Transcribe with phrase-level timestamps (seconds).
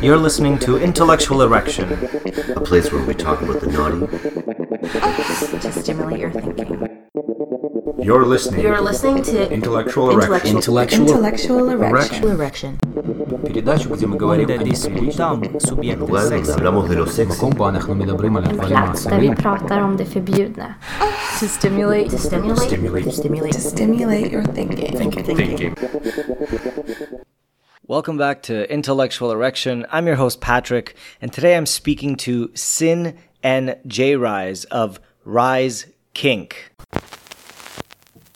[0.00, 1.92] You're listening to Intellectual Erection.
[2.56, 4.00] a place where we talk about the naughty.
[5.60, 6.88] to stimulate your thinking.
[7.98, 8.60] You're listening.
[8.62, 10.56] You're listening to Intellectual Erection.
[10.56, 12.24] Intellectual Intellectual Erection.
[12.30, 12.78] Erection.
[13.46, 16.52] Передачу, где мы говорим Donde о discutamos subjekter Lugar donde sexy.
[16.52, 17.38] hablamos de lo sexy.
[17.38, 20.74] компаниях, но мы говорим о plats där vi pratar om det förbjudna.
[21.40, 22.08] To stimulate.
[22.10, 22.60] To stimulate.
[22.66, 23.04] Stimulate.
[23.04, 23.60] To stimulate.
[23.60, 24.96] Stimulate your thinking.
[25.36, 25.74] Thinking.
[27.87, 29.85] Welcome back to Intellectual Erection.
[29.91, 35.91] I'm your host, Patrick, and today I'm speaking to Sin and J Rise of Ryze
[36.13, 36.71] Kink.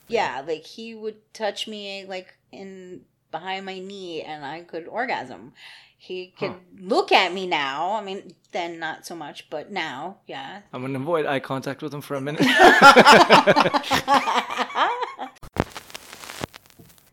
[0.07, 3.01] yeah like he would touch me like in
[3.31, 5.51] behind my knee and i could orgasm
[5.97, 10.61] he could look at me now i mean then not so much but now yeah
[10.71, 12.41] I'm going to avoid eye contact with him for a minute.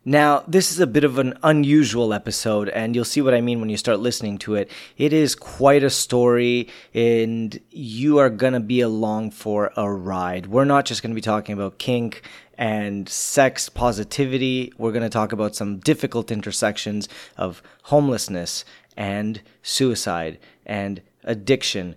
[0.04, 3.60] Now, this is a bit of an unusual episode, and you'll see what I mean
[3.60, 4.68] when you start listening to it.
[4.98, 10.46] It is quite a story, and you are going to be along for a ride.
[10.46, 12.22] We're not just going to be talking about kink
[12.58, 18.64] and sex positivity, we're going to talk about some difficult intersections of homelessness
[18.96, 21.94] and suicide and addiction.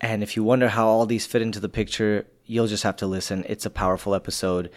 [0.00, 3.06] And if you wonder how all these fit into the picture, you'll just have to
[3.06, 3.44] listen.
[3.46, 4.70] It's a powerful episode.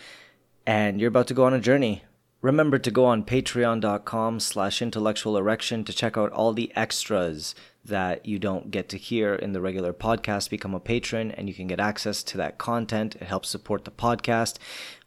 [0.66, 2.03] And you're about to go on a journey.
[2.44, 7.56] Remember to go on patreon.com slash intellectual erection to check out all the extras
[7.86, 10.50] that you don't get to hear in the regular podcast.
[10.50, 13.16] Become a patron and you can get access to that content.
[13.16, 14.58] It helps support the podcast.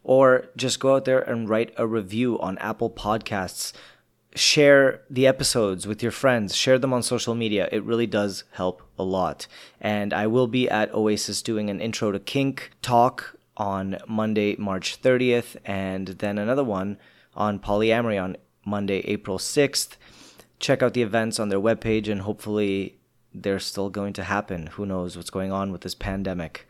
[0.03, 3.71] Or just go out there and write a review on Apple Podcasts
[4.33, 8.83] share the episodes with your friends share them on social media it really does help
[8.99, 9.47] a lot
[9.81, 15.01] and i will be at oasis doing an intro to kink talk on monday march
[15.01, 16.99] 30th and then another one
[17.37, 18.35] on polyamory on
[18.65, 19.95] monday april 6th
[20.59, 22.97] check out the events on their webpage and hopefully
[23.33, 24.67] they're still going to happen.
[24.67, 26.67] Who knows what's going on with this pandemic.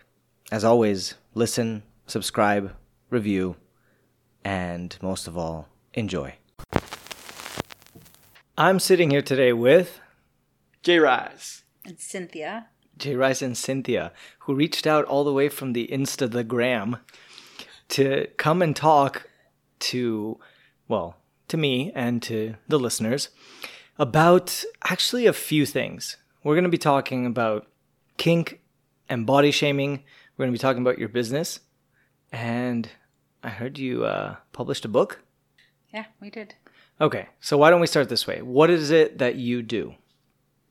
[0.52, 2.74] As always listen subscribe
[3.10, 3.56] review
[4.44, 6.36] and most of all enjoy.
[8.58, 10.00] I'm sitting here today with
[10.84, 11.64] J Rise.
[11.86, 12.68] and cynthia.
[12.98, 16.98] Jay Rice and Cynthia, who reached out all the way from the Insta the gram
[17.90, 19.30] to come and talk
[19.80, 20.40] to,
[20.88, 21.18] well,
[21.48, 23.30] to me and to the listeners
[24.00, 26.18] about actually a few things.
[26.44, 27.68] We're going to be talking about
[28.18, 28.62] kink
[29.10, 30.04] and body shaming.
[30.38, 31.60] We're going to be talking about your business.
[32.32, 32.90] And
[33.44, 35.22] I heard you uh, published a book.
[35.94, 36.54] yeah we did
[37.00, 38.42] Okay, so why don't we start this way?
[38.42, 39.94] What is it that you do?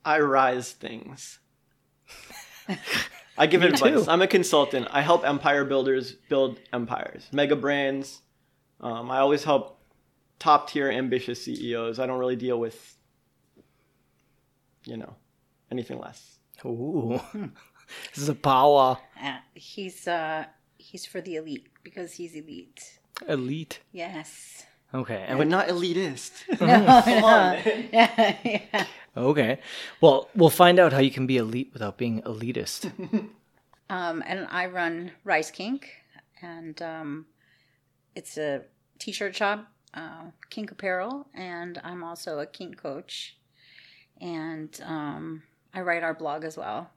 [0.05, 1.39] I rise things.
[3.39, 4.05] I give Me advice.
[4.05, 4.11] too.
[4.11, 4.89] I'm a consultant.
[4.91, 8.23] I help empire builders build empires, mega brands.
[8.81, 9.79] Um, I always help
[10.39, 11.99] top tier ambitious CEOs.
[11.99, 12.97] I don't really deal with,
[14.85, 15.15] you know,
[15.71, 16.39] anything less.
[16.65, 18.99] Ooh, this is a power.
[19.23, 20.47] uh, he's uh
[20.79, 22.99] he's for the elite because he's elite
[23.29, 23.81] Elite.
[23.93, 24.65] yes
[24.95, 25.25] Okay.
[25.27, 26.33] And But not elitist.
[26.59, 27.59] come on
[27.93, 28.87] yeah, yeah.
[29.17, 29.59] okay.
[30.01, 32.91] Well, we'll find out how you can be elite without being elitist.
[33.91, 35.91] Um, and I run Ryze Kink,
[36.43, 37.27] and um,
[38.15, 38.63] it's a
[38.99, 43.37] t-shirt shop, uh, kink apparel, and I'm also a kink coach,
[44.21, 45.43] and um,
[45.75, 46.91] I write our blog as well.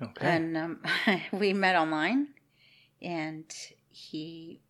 [0.00, 0.26] Okay.
[0.26, 0.82] And um,
[1.32, 2.28] we met online,
[3.02, 3.44] and
[3.90, 4.60] he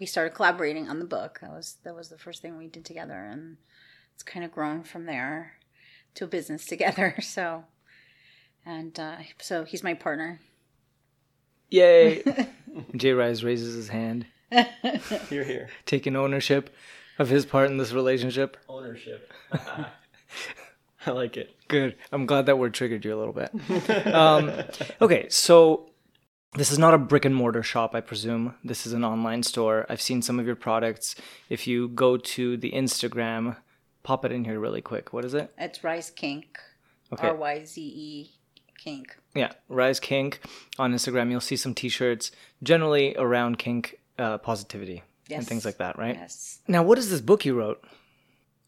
[0.00, 1.38] we started collaborating on the book.
[1.40, 3.56] That was that was the first thing we did together, and
[4.14, 5.54] it's kind of grown from there
[6.14, 7.16] to a business together.
[7.20, 7.64] So,
[8.64, 10.40] and uh, so he's my partner.
[11.70, 12.22] Yay.
[12.96, 14.26] Jay Rise raises his hand,
[15.30, 15.68] You're here.
[15.86, 16.70] taking ownership
[17.18, 18.56] of his part in this relationship.
[18.68, 19.32] Ownership.
[21.06, 21.54] I like it.
[21.68, 21.96] Good.
[22.12, 24.06] I'm glad that word triggered you a little bit.
[24.14, 24.50] um,
[25.00, 25.90] okay, so
[26.54, 28.54] this is not a brick and mortar shop, I presume.
[28.64, 29.86] This is an online store.
[29.88, 31.14] I've seen some of your products.
[31.48, 33.56] If you go to the Instagram,
[34.02, 35.12] pop it in here really quick.
[35.12, 35.52] What is it?
[35.58, 36.58] It's Ryze Kink,
[37.12, 37.28] Okay.
[37.28, 38.30] R Y Z E
[38.78, 39.16] Kink.
[39.34, 40.40] Yeah, Ryze Kink
[40.78, 41.30] on Instagram.
[41.30, 42.32] You'll see some T-shirts,
[42.62, 46.16] generally around kink uh, positivity and things like that, right?
[46.16, 46.60] Yes.
[46.68, 47.82] Now, what is this book you wrote?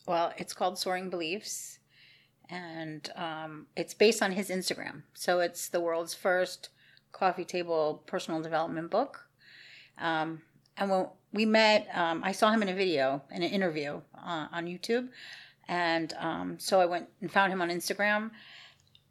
[0.06, 1.78] Well, it's called Soaring Beliefs,
[2.48, 5.02] and um, it's based on his Instagram.
[5.14, 6.70] So it's the world's first
[7.12, 9.26] coffee table personal development book.
[9.98, 10.42] Um,
[10.76, 14.46] and when we met, um, I saw him in a video, in an interview uh,
[14.52, 15.08] on YouTube.
[15.66, 18.30] And um, so I went and found him on Instagram.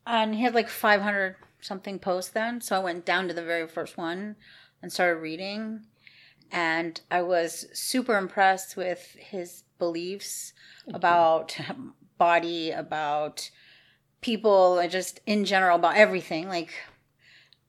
[0.05, 2.61] And he had like 500 something posts then.
[2.61, 4.37] So I went down to the very first one
[4.81, 5.81] and started reading.
[6.51, 10.53] And I was super impressed with his beliefs
[10.94, 11.57] about
[12.17, 13.49] body, about
[14.21, 16.73] people, and just in general about everything, like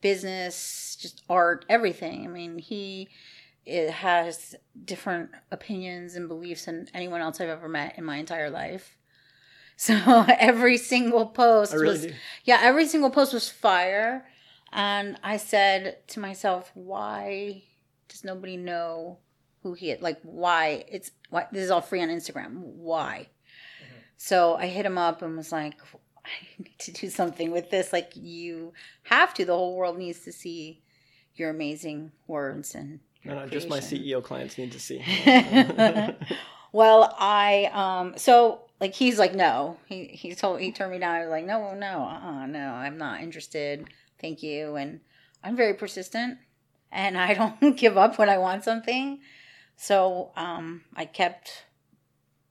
[0.00, 2.24] business, just art, everything.
[2.24, 3.08] I mean, he
[3.66, 4.54] it has
[4.84, 8.94] different opinions and beliefs than anyone else I've ever met in my entire life.
[9.80, 9.94] So
[10.26, 12.12] every single post oh, really was do.
[12.42, 14.26] yeah, every single post was fire.
[14.72, 17.62] And I said to myself, why
[18.18, 19.18] does nobody know
[19.62, 20.02] who he is?
[20.02, 20.84] Like, why?
[20.88, 22.56] It's why this is all free on Instagram.
[22.56, 23.28] Why?
[24.16, 25.74] So I hit him up and was like,
[26.24, 26.28] I
[26.58, 27.92] need to do something with this.
[27.92, 28.72] Like, you
[29.04, 29.44] have to.
[29.44, 30.82] The whole world needs to see
[31.36, 33.78] your amazing words and No, no, just my.
[33.78, 35.00] CEO clients need to see.
[36.72, 39.76] well, I um so like he's like no.
[39.86, 41.14] He he told he turned me down.
[41.14, 43.86] I was like no no uh no I'm not interested.
[44.20, 44.74] Thank you.
[44.74, 45.00] And
[45.44, 46.38] I'm very persistent,
[46.90, 49.20] and I don't give up when I want something.
[49.76, 51.64] So um I kept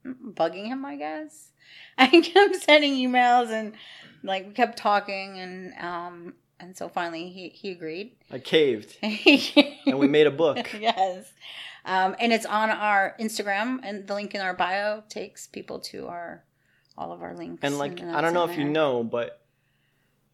[0.04, 0.84] bugging him.
[0.84, 1.50] I guess
[1.98, 3.74] I kept sending emails and
[4.22, 8.12] like we kept talking and um and so finally he he agreed.
[8.30, 9.18] I caved, and
[9.86, 10.68] and we made a book.
[10.78, 11.32] yes.
[11.84, 16.08] Um, and it's on our Instagram, and the link in our bio takes people to
[16.08, 16.44] our
[16.96, 17.60] all of our links.
[17.62, 19.40] And like, that's I don't know if you know, but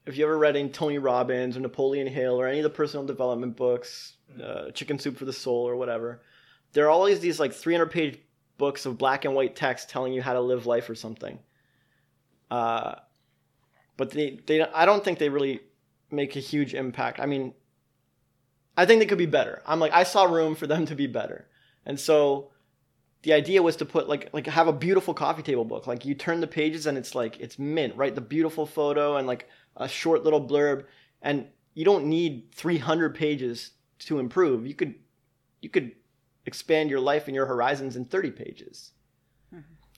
[0.06, 3.06] if you ever read any Tony Robbins or Napoleon Hill or any of the personal
[3.06, 6.22] development books, uh, Chicken Soup for the Soul or whatever,
[6.72, 8.18] there are always these like 300 page
[8.58, 11.38] books of black and white text telling you how to live life or something.
[12.50, 12.96] Uh,
[13.96, 15.60] but they, they, I don't think they really
[16.10, 17.18] make a huge impact.
[17.18, 17.54] I mean,
[18.76, 19.62] I think they could be better.
[19.66, 21.46] I'm like, I saw room for them to be better.
[21.86, 22.50] And so
[23.22, 25.86] the idea was to put like like have a beautiful coffee table book.
[25.86, 28.14] Like you turn the pages and it's like it's mint, right?
[28.14, 30.84] The beautiful photo and like a short little blurb
[31.22, 34.66] and you don't need 300 pages to improve.
[34.66, 34.94] You could
[35.60, 35.92] you could
[36.46, 38.92] expand your life and your horizons in 30 pages.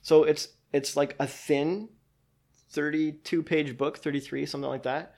[0.03, 1.89] So it's it's like a thin
[2.71, 5.15] 32 page book, 33 something like that.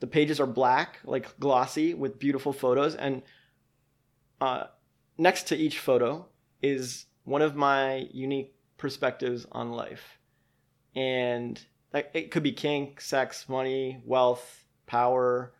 [0.00, 3.22] The pages are black, like glossy with beautiful photos and
[4.40, 4.64] uh,
[5.18, 6.26] next to each photo
[6.60, 10.18] is one of my unique perspectives on life.
[10.96, 15.52] And that, it could be kink, sex, money, wealth, power,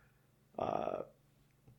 [0.59, 1.03] uh,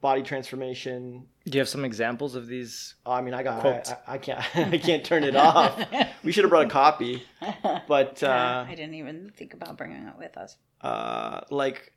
[0.00, 1.26] body transformation.
[1.46, 2.94] Do you have some examples of these?
[3.06, 5.78] I mean, I got, I, I, I can't, I can't turn it off.
[6.22, 7.22] We should have brought a copy,
[7.88, 10.56] but Yeah, uh, I didn't even think about bringing it with us.
[10.80, 11.92] uh, like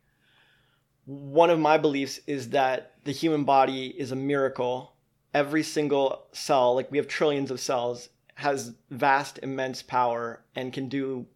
[1.04, 4.94] one of my beliefs is that the human body is a miracle.
[5.34, 10.88] Every single cell, like we have trillions of cells, has vast, immense power and can
[10.88, 11.26] do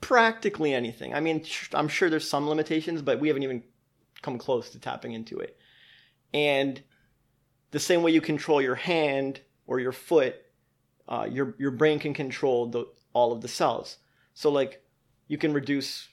[0.00, 1.14] practically anything.
[1.14, 1.44] I mean,
[1.74, 3.62] I'm sure there's some limitations, but we haven't even
[4.22, 5.56] come close to tapping into it.
[6.32, 6.82] And
[7.70, 10.36] the same way you control your hand or your foot,
[11.08, 13.98] uh, your your brain can control the, all of the cells.
[14.34, 14.82] So like
[15.28, 16.08] you can reduce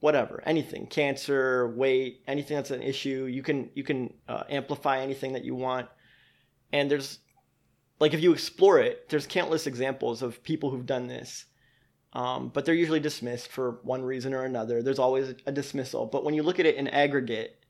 [0.00, 5.32] whatever anything cancer weight anything that's an issue you can you can uh, amplify anything
[5.32, 5.88] that you want
[6.72, 7.20] and there's
[7.98, 11.46] like if you explore it there's countless examples of people who've done this
[12.16, 14.82] um, but they're usually dismissed for one reason or another.
[14.82, 16.06] There's always a dismissal.
[16.06, 17.62] But when you look at it in aggregate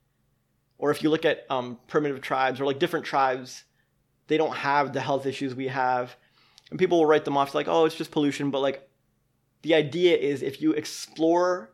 [0.79, 3.65] or if you look at um, primitive tribes or like different tribes
[4.29, 6.15] they don't have the health issues we have.
[6.71, 8.53] And people will write them off like oh it's just pollution.
[8.53, 8.89] But like
[9.63, 11.73] the idea is if you explore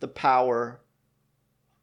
[0.00, 0.82] the power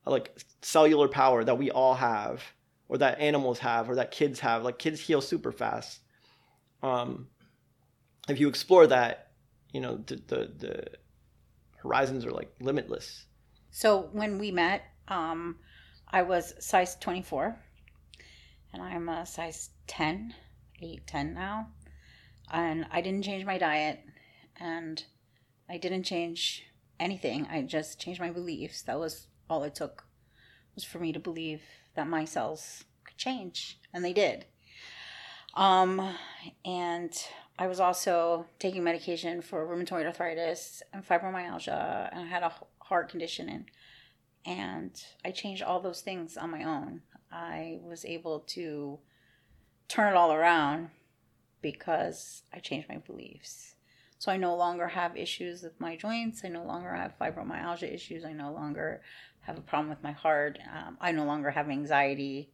[0.06, 2.44] like cellular power that we all have
[2.90, 6.00] or that animals have or that kids have like kids heal super fast
[6.82, 7.28] um
[8.30, 9.27] if you explore that
[9.72, 10.84] you know the the, the
[11.82, 13.28] horizons are like limitless
[13.78, 15.58] So when we met, um,
[16.08, 17.56] I was size 24,
[18.74, 20.34] and I'm a size 10,
[20.82, 21.68] 8, 10 now.
[22.52, 24.00] And I didn't change my diet,
[24.60, 25.04] and
[25.70, 26.64] I didn't change
[27.00, 27.46] anything.
[27.52, 28.82] I just changed my beliefs.
[28.82, 30.06] That was all it took,
[30.74, 31.62] was for me to believe
[31.96, 34.46] that my cells could change, and they did.
[35.56, 36.16] Um,
[36.66, 37.12] and
[37.60, 43.10] I was also taking medication for rheumatoid arthritis and fibromyalgia, and I had a heart
[43.10, 43.66] condition, and
[44.46, 47.02] and I changed all those things on my own.
[47.32, 49.00] I was able to
[49.90, 50.90] turn it all around
[51.62, 53.76] because I changed my beliefs.
[54.20, 56.44] So I no longer have issues with my joints.
[56.46, 58.24] I no longer have fibromyalgia issues.
[58.24, 59.02] I no longer
[59.42, 60.60] have a problem with my heart.
[60.74, 62.50] Um, I no longer have anxiety,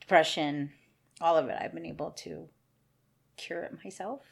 [0.00, 0.72] depression,
[1.20, 1.58] all of it.
[1.60, 2.48] I've been able to
[3.36, 4.22] cure it myself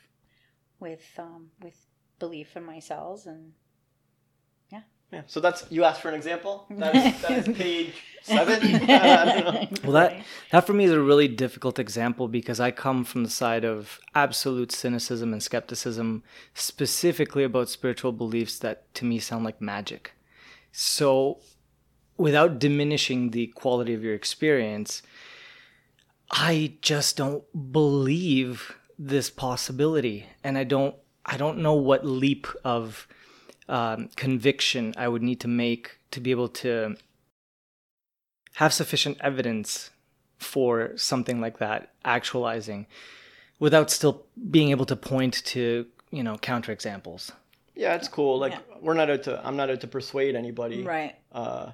[0.81, 1.87] with um, with
[2.19, 3.53] belief in my cells and
[4.71, 4.83] Yeah.
[5.13, 5.23] Yeah.
[5.27, 6.67] So that's you asked for an example.
[6.71, 8.59] That's, that's page seven.
[8.91, 9.69] I.
[9.83, 13.31] Well, that that for me is a really difficult example because I come from the
[13.31, 16.23] side of absolute cynicism and skepticism,
[16.55, 20.13] specifically about spiritual beliefs that to me sound like magic.
[20.73, 21.41] So,
[22.17, 25.03] without diminishing the quality of your experience,
[26.31, 30.95] I just don't believe this possibility, and I don't
[31.27, 33.07] I don't know what leap of
[33.69, 36.97] um, conviction I would need to make to be able to
[38.55, 39.91] have sufficient evidence
[40.39, 42.87] for something like that actualizing
[43.59, 47.31] without still being able to point to you know counterexamples
[47.75, 48.39] Yeah, it's cool.
[48.39, 49.45] Like we're not out to.
[49.45, 50.83] I'm not out to persuade anybody.
[50.83, 51.17] Right.
[51.33, 51.73] uh,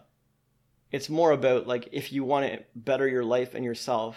[0.90, 4.16] it's more about like if you want to better your life and yourself,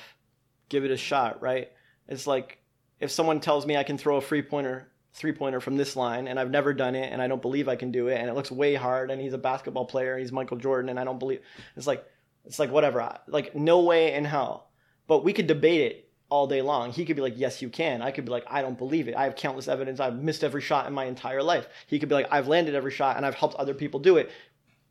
[0.70, 1.72] give it a shot, right?
[2.08, 2.61] It's like
[3.02, 6.30] if someone tells me I can throw a free pointer three pointer from this line
[6.30, 8.34] and I've never done it and I don't believe I can do it and it
[8.34, 11.42] looks way hard and he's a basketball player, he's Michael Jordan and I don't believe
[11.76, 12.06] it's like
[12.46, 13.02] it's like whatever.
[13.02, 14.70] I- Like no way in hell.
[15.08, 16.92] But we could debate it all day long.
[16.94, 19.16] He could be like, "Yes, you can." I could be like, "I don't believe it.
[19.18, 20.00] I have countless evidence.
[20.00, 22.92] I've missed every shot in my entire life." He could be like, "I've landed every
[22.92, 24.32] shot and I've helped other people do it."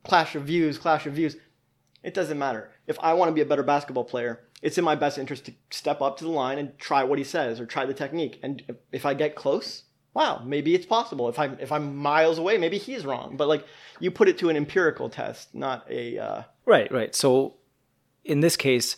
[0.04, 1.38] Clash of views, clash of views.
[2.02, 2.70] It doesn't matter.
[2.86, 5.52] If I want to be a better basketball player, it's in my best interest to
[5.70, 8.38] step up to the line and try what he says or try the technique.
[8.42, 11.28] And if, if I get close, wow, maybe it's possible.
[11.28, 13.36] If I'm if I'm miles away, maybe he's wrong.
[13.36, 13.64] But like
[13.98, 17.14] you put it to an empirical test, not a uh, Right, right.
[17.14, 17.54] So
[18.24, 18.96] in this case,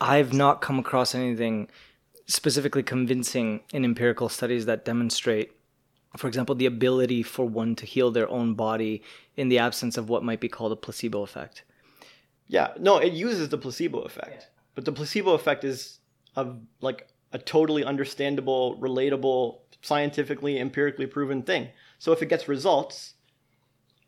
[0.00, 1.68] I've not come across anything
[2.26, 5.52] specifically convincing in empirical studies that demonstrate,
[6.16, 9.02] for example, the ability for one to heal their own body
[9.36, 11.64] in the absence of what might be called a placebo effect.
[12.48, 15.98] Yeah, no, it uses the placebo effect, but the placebo effect is
[16.36, 21.68] a like a totally understandable, relatable, scientifically, empirically proven thing.
[21.98, 23.14] So if it gets results,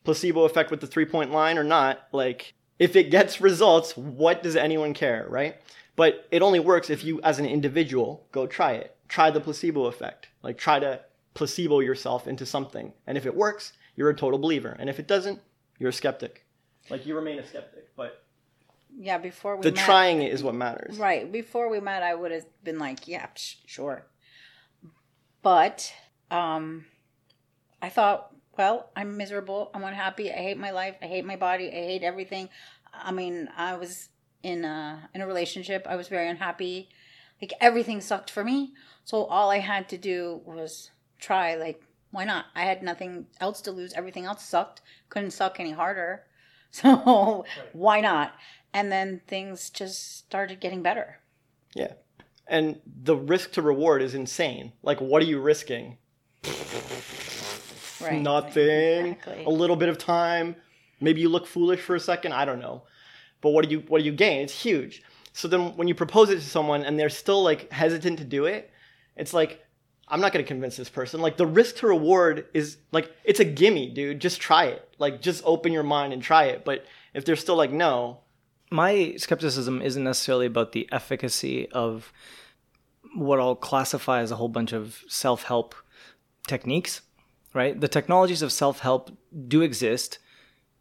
[0.04, 4.42] placebo effect with the three point line or not, like if it gets results, what
[4.42, 5.56] does anyone care, right?
[5.96, 8.96] But it only works if you, as an individual, go try it.
[9.08, 10.28] Try the placebo effect.
[10.42, 11.00] Like try to
[11.34, 15.06] placebo yourself into something, and if it works, you're a total believer, and if it
[15.06, 15.40] doesn't,
[15.78, 16.44] you're a skeptic.
[16.90, 18.23] Like you remain a skeptic, but
[18.98, 20.98] Yeah, before we the met, trying it is what matters.
[20.98, 21.30] Right.
[21.30, 24.06] Before we met, I would have been like, yeah, sh- sure.
[25.42, 25.92] But
[26.30, 26.86] um,
[27.82, 29.70] I thought, well, I'm miserable.
[29.74, 30.30] I'm unhappy.
[30.30, 30.96] I hate my life.
[31.02, 31.68] I hate my body.
[31.68, 32.48] I hate everything.
[32.92, 34.10] I mean, I was
[34.42, 35.86] in a in a relationship.
[35.88, 36.88] I was very unhappy.
[37.42, 38.74] Like everything sucked for me.
[39.04, 41.56] So all I had to do was try.
[41.56, 42.46] Like, why not?
[42.54, 43.92] I had nothing else to lose.
[43.94, 44.80] Everything else sucked.
[45.08, 46.24] Couldn't suck any harder.
[46.74, 48.34] So why not?
[48.74, 51.20] And then things just started getting better.
[51.74, 51.92] Yeah.
[52.46, 54.72] And the risk to reward is insane.
[54.82, 55.98] Like, what are you risking?
[58.00, 58.20] Right.
[58.20, 59.06] Nothing.
[59.06, 59.44] Exactly.
[59.44, 60.56] A little bit of time.
[61.00, 62.32] Maybe you look foolish for a second.
[62.32, 62.82] I don't know.
[63.40, 64.42] But what do you what do you gain?
[64.42, 65.02] It's huge.
[65.32, 68.46] So then when you propose it to someone and they're still like hesitant to do
[68.46, 68.70] it,
[69.16, 69.64] it's like
[70.08, 71.20] I'm not going to convince this person.
[71.20, 74.20] Like the risk to reward is like it's a gimme, dude.
[74.20, 74.94] Just try it.
[74.98, 76.64] Like just open your mind and try it.
[76.64, 78.20] But if they're still like no,
[78.74, 82.12] My skepticism isn't necessarily about the efficacy of
[83.14, 85.76] what I'll classify as a whole bunch of self help
[86.48, 87.02] techniques,
[87.52, 87.80] right?
[87.80, 89.16] The technologies of self help
[89.46, 90.18] do exist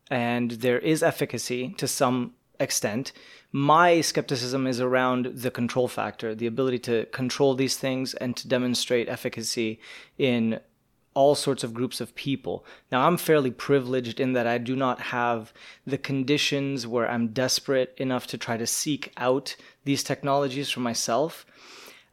[0.10, 3.12] and there is efficacy to some extent.
[3.52, 8.48] My skepticism is around the control factor, the ability to control these things and to
[8.48, 9.80] demonstrate efficacy
[10.18, 10.60] in
[11.14, 12.66] all sorts of groups of people.
[12.92, 15.54] Now, I'm fairly privileged in that I do not have
[15.86, 21.46] the conditions where I'm desperate enough to try to seek out these technologies for myself.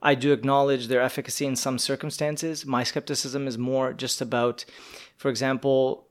[0.02, 2.64] I do acknowledge their efficacy in some circumstances.
[2.64, 4.64] My skepticism is more just about,
[5.16, 6.06] for example,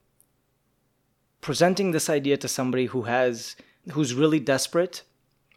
[1.41, 3.55] presenting this idea to somebody who has
[3.93, 5.03] who's really desperate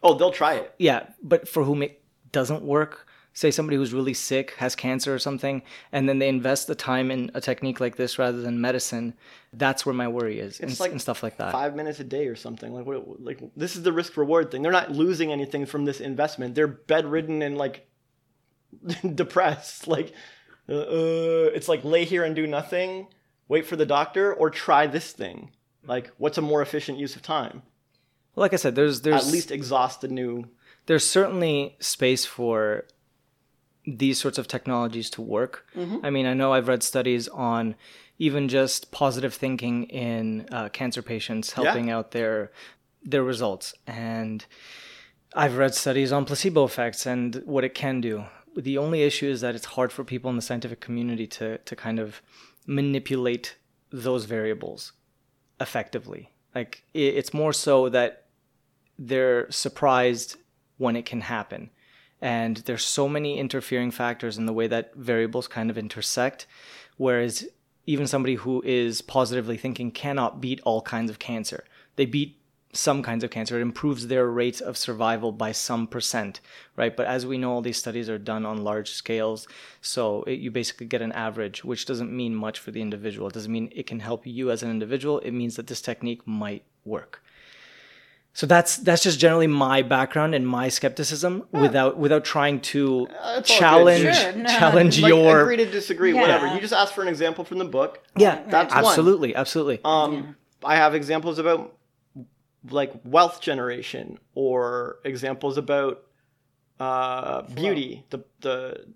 [0.03, 0.75] oh, they'll try it.
[0.79, 5.19] yeah, but for whom it doesn't work, say somebody who's really sick, has cancer or
[5.19, 9.15] something, and then they invest the time in a technique like this rather than medicine,
[9.53, 11.53] that's where my worry is and, like and stuff like that.
[11.53, 12.73] Five minutes a day or something.
[12.73, 13.23] Like what?
[13.23, 14.63] Like this is the risk reward thing.
[14.63, 16.55] They're not losing anything from this investment.
[16.55, 17.87] They're bedridden and like
[19.15, 19.89] depressed.
[19.89, 20.13] Like
[20.69, 23.09] uh, uh, it's like lay here and do nothing,
[23.49, 25.51] wait for the doctor, or try this thing.
[25.87, 27.63] Like what's a more efficient use of time?
[28.37, 30.49] Like I said, there's there's At least exhaust the new.
[30.87, 32.85] there's certainly space for
[33.87, 35.67] these sorts of technologies to work.
[36.05, 37.75] I mean, I know I've read studies on
[38.19, 42.51] even just positive thinking in uh, cancer patients helping out their
[43.03, 44.45] their results, and
[45.35, 48.25] I've read studies on placebo effects and what it can do.
[48.57, 51.75] The only issue is that it's hard for people in the scientific community to to
[51.75, 52.23] kind of
[52.67, 53.57] manipulate
[53.91, 54.93] those variables.
[55.61, 56.31] effectively.
[56.55, 58.27] Like it's more so that
[58.99, 60.37] they're surprised
[60.79, 61.71] when it can happen.
[62.23, 66.47] And there's so many interfering factors in the way that variables kind of intersect.
[66.97, 67.49] Whereas
[67.85, 71.65] even somebody who is positively thinking cannot beat all kinds of cancer.
[71.97, 72.39] They beat
[72.73, 73.59] some kinds of cancer.
[73.59, 76.41] It improves their rates of survival by some percent,
[76.77, 76.97] right?
[76.97, 79.47] But as we know, all these studies are done on large scales.
[79.81, 83.29] So it, you basically get an average, which doesn't mean much for the individual.
[83.29, 85.19] It doesn't mean it can help you as an individual.
[85.19, 87.22] It means that this technique might work.
[88.35, 93.15] So that's that's just generally my background and my skepticism without without trying to it's
[93.21, 93.45] all good.
[93.45, 94.49] challenge Sure, no.
[94.49, 96.21] challenge like your agree to disagree, Yeah.
[96.23, 96.47] whatever.
[96.55, 98.03] You just asked for an example from the book.
[98.17, 98.85] yeah That's one.
[98.87, 101.77] absolutely absolutely Um, I have examples about
[102.71, 106.03] like wealth generation or examples about
[106.81, 108.87] uh, beauty, the the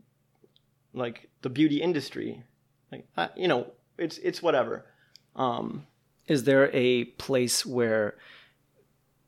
[0.94, 2.42] like the beauty industry.
[2.90, 4.86] Like uh, you know, it's it's whatever.
[5.34, 5.86] Um,
[6.26, 8.16] is there a place where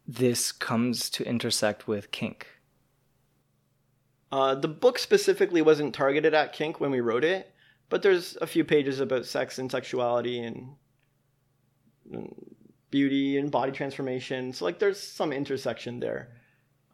[0.09, 2.49] this comes to intersect with kink
[4.31, 7.55] uh, the book specifically wasn't targeted at kink when we wrote it,
[7.89, 10.75] but there's a few pages about sex and sexuality and,
[12.13, 12.35] and
[12.91, 14.53] beauty and body transformation.
[14.53, 16.29] So like, there's some intersection there.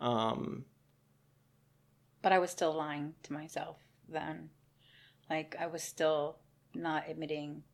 [0.01, 0.65] Um,
[2.23, 3.79] But I was still lying to myself
[4.09, 4.51] then.
[5.29, 6.39] Like I was still
[6.75, 7.65] not admitting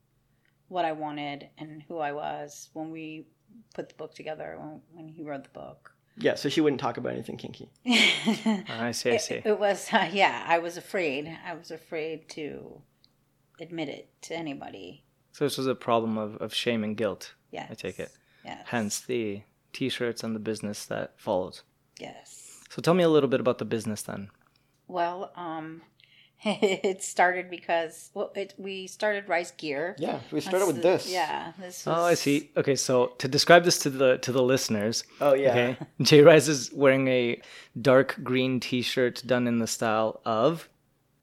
[0.68, 3.26] what I wanted and who I was when we
[3.74, 5.92] put the book together when, when he wrote the book.
[6.16, 7.70] yeah, so she wouldn't talk about anything kinky.
[7.86, 11.22] i see i see It, it was uh, yeah, I was afraid.
[11.46, 12.80] I was afraid to
[13.60, 15.04] admit it to anybody.
[15.32, 17.68] so this was a problem of, of shame and guilt Yes.
[17.70, 18.10] i take it
[18.44, 18.62] Yes.
[18.66, 19.42] hence the
[19.72, 21.60] t-shirts and the business that followed
[22.00, 22.60] Yes.
[22.70, 24.30] so tell me a little bit about the business then
[24.88, 25.82] Well, um
[26.44, 29.94] it started because well it we started Ryze Gear.
[29.98, 31.10] Yeah, we started That's with the- this.
[31.12, 34.42] Yeah, this was oh i see okay so to describe this to the to the
[34.42, 35.50] listeners Oh yeah.
[35.50, 37.40] okay jay rise is wearing a
[37.80, 40.68] dark green t-shirt done in the style of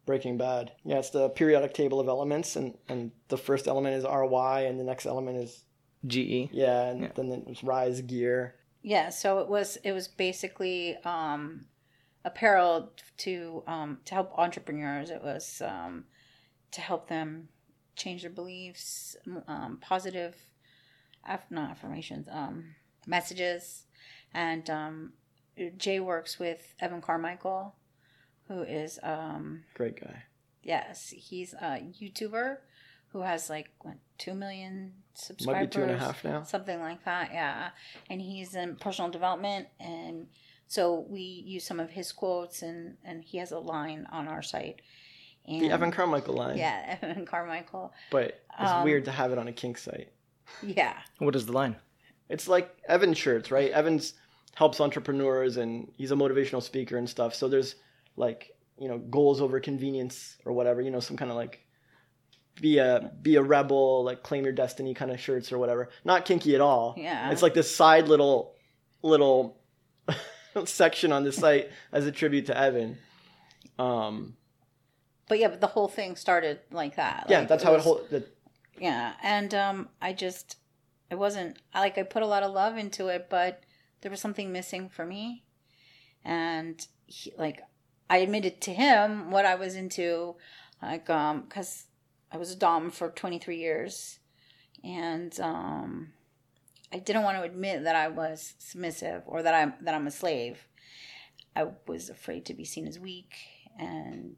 [0.06, 0.72] Breaking Bad.
[0.86, 4.80] Yeah, it's the periodic table of elements, and and the first element is RY, and
[4.80, 5.66] the next element is
[6.08, 8.56] ge yeah, and then it's Ryze Gear.
[8.84, 11.66] Yeah, so it was it was basically um,
[12.28, 15.10] apparel to um, to help entrepreneurs.
[15.10, 16.06] It was um,
[16.72, 17.48] to help them
[17.96, 19.16] change their beliefs,
[19.48, 20.36] um, positive,
[21.26, 22.76] aff- not affirmations, um,
[23.08, 23.86] messages,
[24.34, 25.14] and um,
[25.78, 27.74] Jay works with Evan Carmichael,
[28.48, 30.24] who is um, Great guy.
[30.62, 32.58] yes, he's a YouTuber
[33.14, 36.44] who has like what, two million subscribers, Might be two and a half now.
[36.44, 37.30] something like that.
[37.34, 37.70] Yeah,
[38.10, 40.28] and he's in personal development, and
[40.68, 44.42] so we use some of his quotes, and and he has a line on our
[44.42, 44.82] site.
[45.46, 46.58] And, The Evan Carmichael line.
[46.58, 47.94] yeah, Evan Carmichael.
[48.12, 50.12] But it's Um, weird to have it on a kink site.
[50.62, 51.76] Yeah, what is the line
[52.30, 53.72] It's like Evan shirts, right?
[53.72, 54.14] Evans
[54.56, 57.36] helps entrepreneurs and he's a motivational speaker and stuff.
[57.36, 57.76] So there's
[58.16, 61.64] like, you know, goals over convenience or whatever, you know, some kind of like
[62.60, 65.90] be a be a rebel, like claim your destiny kind of shirts or whatever.
[66.04, 66.96] Not kinky at all.
[66.98, 67.30] Yeah.
[67.32, 68.56] It's like this side little
[69.04, 69.57] little
[70.66, 72.98] section on the site as a tribute to Evan.
[73.78, 74.36] Um
[75.28, 77.26] but yeah, but the whole thing started like that.
[77.30, 78.24] yeah, Like, that's how it whole the,
[78.80, 80.58] yeah and um i just
[81.10, 83.64] it wasn't I like i put a lot of love into it but
[84.02, 85.44] there was something missing for me
[86.24, 87.62] and he, like
[88.10, 90.36] i admitted to him what i was into
[90.82, 91.86] like um because
[92.32, 94.20] i was a dom for 23 years
[94.84, 96.14] and um
[96.92, 100.12] i didn't want to admit that i was submissive or that i'm that i'm a
[100.12, 100.68] slave.
[101.56, 103.34] I was afraid to be seen as weak
[103.80, 104.38] and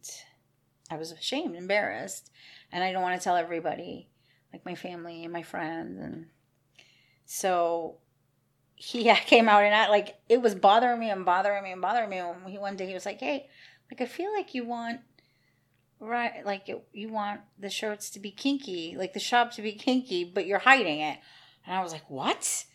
[0.90, 2.32] i was ashamed embarrassed
[2.72, 4.10] and i don't want to tell everybody
[4.54, 6.28] like my family and my friends and
[7.26, 7.98] so
[8.80, 12.10] he came out and I like it was bothering me and bothering me and bothering
[12.10, 12.18] me.
[12.18, 13.48] And he one day he was like hey
[13.92, 15.02] like I feel like you want
[16.00, 20.24] right like you want the shirts to be kinky like the shop to be kinky
[20.24, 21.20] but you're hiding it
[21.70, 22.66] and I was like what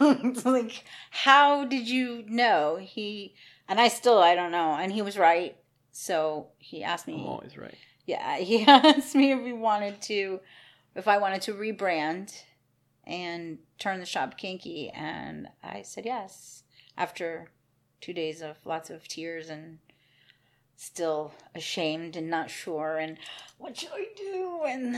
[0.00, 3.34] like how did you know he
[3.68, 5.56] and I still I don't know and he was right
[5.92, 7.76] so he asked me I'm always right.
[8.06, 10.40] yeah, he asked me if we wanted to,
[10.96, 12.34] if I wanted to rebrand
[13.04, 16.64] and turn the shop kinky, and I said yes.
[16.96, 17.50] After
[18.00, 19.78] two days of lots of tears and
[20.82, 23.16] still ashamed and not sure, and
[23.58, 24.62] what should I do?
[24.66, 24.96] And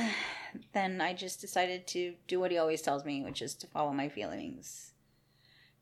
[0.72, 3.92] then I just decided to do what he always tells me, which is to follow
[3.92, 4.92] my feelings.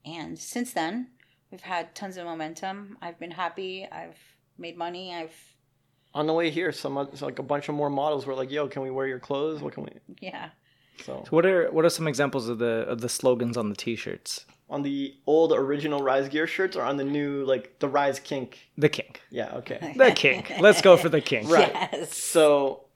[0.05, 1.09] And since then,
[1.51, 2.99] we've had tons of momentum.
[3.01, 3.87] I've been happy.
[3.91, 4.19] I've
[4.59, 5.15] made money.
[5.15, 5.37] I've
[6.15, 8.67] On the way here, some oth- like a bunch of more models were like, "Yo,
[8.67, 9.63] can we wear your clothes?
[9.63, 10.51] What can we?" yeah
[11.05, 14.47] So What are what are some examples of the of the slogans on the t-shirts?
[14.73, 18.71] On the old original Ryze Gear shirts or on the new like the Ryze Kink?
[18.79, 19.21] The kink.
[19.31, 19.93] Yeah, okay.
[19.99, 20.51] The kink.
[20.61, 21.51] Let's go for the kink.
[21.51, 21.71] Right.
[21.93, 22.17] Yes.
[22.17, 22.87] So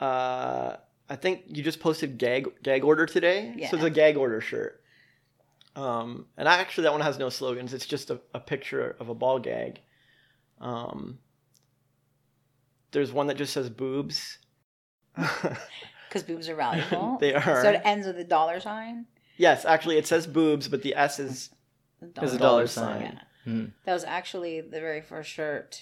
[0.00, 0.76] uh
[1.08, 3.54] I think you just posted gag gag order today.
[3.56, 3.70] Yeah.
[3.70, 4.82] So it's a gag order shirt.
[5.76, 7.72] Um and I actually that one has no slogans.
[7.72, 9.80] It's just a, a picture of a ball gag.
[10.60, 11.20] Um
[12.90, 14.38] there's one that just says boobs.
[16.08, 17.18] Because boobs are valuable.
[17.20, 17.62] They are.
[17.62, 19.06] So it ends with a dollar sign.
[19.36, 21.50] Yes, actually it says boobs, but the S is
[22.00, 23.00] The Is a dollar dollar sign.
[23.00, 23.02] sign.
[23.02, 23.20] Yeah.
[23.52, 23.64] Hmm.
[23.84, 25.80] That was actually the very first shirt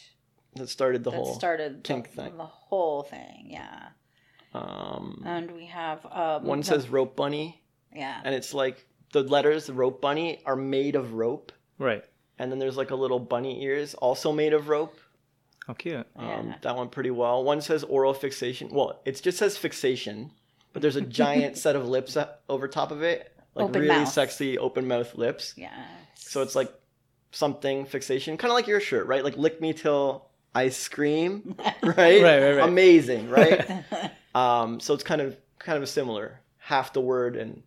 [0.56, 2.36] that started the that whole started kink the, thing.
[2.36, 3.46] the whole thing.
[3.50, 3.88] Yeah.
[4.52, 7.60] um And we have um, one no- says rope bunny
[7.94, 8.20] yeah.
[8.24, 12.04] and it's like the letters rope bunny are made of rope Right.
[12.38, 14.98] and then there's like a little bunny ears also made of rope
[15.66, 16.06] How cute.
[16.16, 16.54] um, Yeah.
[16.62, 20.30] that one pretty well one says oral fixation well it just says fixation
[20.72, 23.94] but there's a giant set of lips up over top of it like Open really
[23.96, 24.08] mouth.
[24.12, 25.70] sexy open mouth lips Yeah.
[26.14, 26.72] so it's like
[27.32, 31.74] something fixation kind of like your shirt right like lick me till i scream right
[31.82, 32.68] Right, right, right.
[32.68, 33.84] amazing right
[34.34, 37.62] um so it's kind of kind of similar half the word and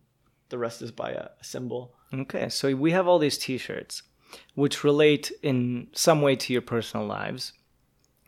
[0.48, 4.02] the rest is by a, a symbol Okay, so we have all these T-shirts,
[4.54, 7.52] which relate in some way to your personal lives.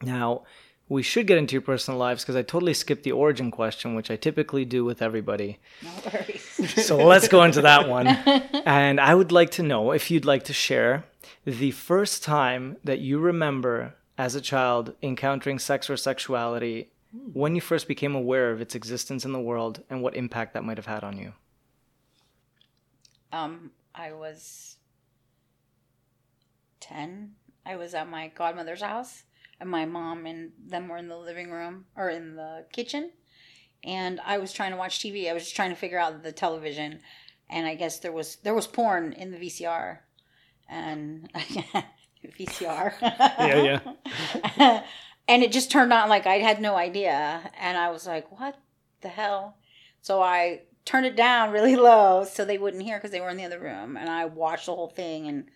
[0.02, 0.42] Now,
[0.90, 4.10] we should get into your personal lives because I totally skipped the origin question, which
[4.10, 5.60] I typically do with everybody.
[5.82, 6.46] No worries.
[6.84, 8.06] So let's go into that one.
[8.66, 11.04] And I would like to know if you'd like to share
[11.44, 16.90] the first time that you remember as a child encountering sex or sexuality,
[17.32, 20.64] when you first became aware of its existence in the world, and what impact that
[20.64, 21.32] might have had on you.
[23.32, 24.76] Um, I was
[26.80, 27.32] 10.
[27.64, 29.22] I was at my godmother's house,
[29.60, 33.10] and my mom and them were in the living room or in the kitchen.
[33.84, 35.30] And I was trying to watch TV.
[35.30, 37.00] I was just trying to figure out the television,
[37.48, 39.98] and I guess there was there was porn in the VCR,
[40.68, 41.30] and
[42.38, 42.92] VCR.
[43.00, 43.80] Yeah,
[44.58, 44.82] yeah.
[45.28, 48.58] and it just turned on like I had no idea, and I was like, "What
[49.00, 49.56] the hell?"
[50.02, 53.38] So I turned it down really low so they wouldn't hear because they were in
[53.38, 55.50] the other room, and I watched the whole thing, and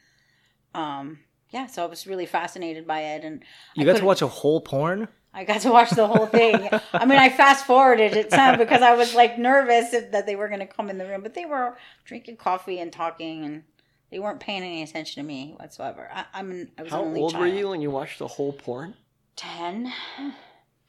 [0.74, 1.18] um,
[1.50, 3.42] yeah, so I was really fascinated by it, and
[3.74, 5.08] You I got to watch a whole porn?
[5.32, 6.68] I got to watch the whole thing.
[6.92, 10.48] I mean, I fast forwarded it some because I was like nervous that they were
[10.48, 13.64] going to come in the room, but they were drinking coffee and talking, and
[14.10, 16.08] they weren't paying any attention to me whatsoever.
[16.12, 17.42] I, I'm an, I was how an only old child.
[17.42, 18.94] were you when you watched the whole porn
[19.36, 19.92] Ten.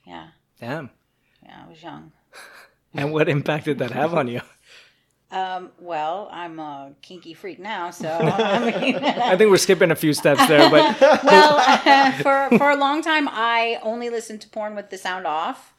[0.05, 0.27] Yeah,
[0.59, 0.91] Damn.
[1.41, 2.11] yeah, I was young.
[2.93, 4.39] And what impact did that have on you?
[5.35, 9.95] Um, well, I'm a kinky freak now, so I mean, I think we're skipping a
[9.95, 14.75] few steps there, but well, for for a long time, I only listened to porn
[14.75, 15.73] with the sound off.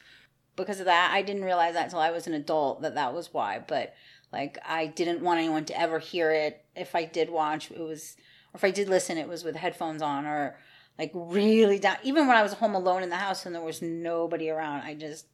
[0.56, 3.32] Because of that, I didn't realize that until I was an adult that that was
[3.32, 3.62] why.
[3.66, 3.94] But
[4.30, 6.62] like, I didn't want anyone to ever hear it.
[6.74, 8.16] If I did watch, it was,
[8.52, 10.58] or if I did listen, it was with headphones on, or
[10.98, 11.96] like really down.
[12.02, 14.92] Even when I was home alone in the house and there was nobody around, I
[14.92, 15.24] just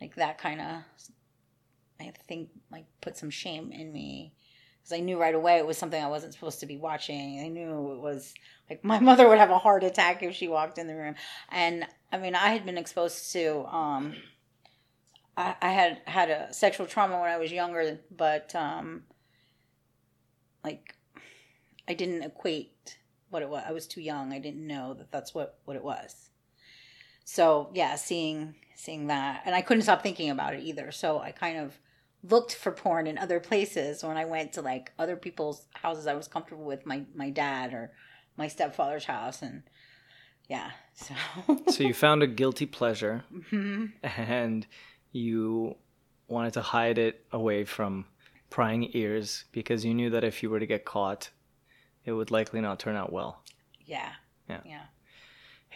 [0.00, 0.82] like that kind of.
[2.00, 4.32] I think like put some shame in me
[4.86, 7.40] because I knew right away it was something I wasn't supposed to be watching.
[7.40, 8.34] I knew it was
[8.70, 11.14] like my mother would have a heart attack if she walked in the room.
[11.50, 14.14] And I mean, I had been exposed to, um,
[15.36, 19.02] I, I had had a sexual trauma when I was younger, but um,
[20.62, 20.94] like
[21.88, 22.98] I didn't equate
[23.30, 23.64] what it was.
[23.66, 24.32] I was too young.
[24.32, 26.30] I didn't know that that's what what it was.
[27.24, 30.92] So yeah, seeing seeing that, and I couldn't stop thinking about it either.
[30.92, 31.78] So I kind of
[32.22, 36.14] looked for porn in other places when I went to like other people's houses I
[36.14, 37.92] was comfortable with, my my dad or
[38.36, 39.62] my stepfather's house, and
[40.48, 40.70] yeah.
[40.94, 41.14] So
[41.68, 43.92] so you found a guilty pleasure Mhm.
[44.02, 44.66] and
[45.12, 45.76] you
[46.26, 48.06] wanted to hide it away from
[48.48, 51.30] prying ears because you knew that if you were to get caught,
[52.06, 53.42] it would likely not turn out well.
[53.84, 54.12] yeah,
[54.48, 54.60] Yeah.
[54.64, 54.82] yeah.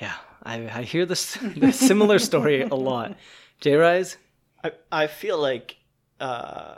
[0.00, 3.16] Yeah, I, I hear this, this similar story a lot.
[3.60, 4.16] J Rise?
[4.64, 5.76] I, I feel like
[6.20, 6.76] uh,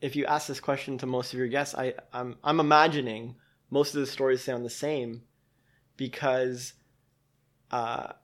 [0.00, 3.36] if you ask this question to most of your guests, I, I'm, I'm imagining
[3.70, 5.22] most of the stories sound the same
[5.96, 6.72] because
[7.70, 8.14] uh,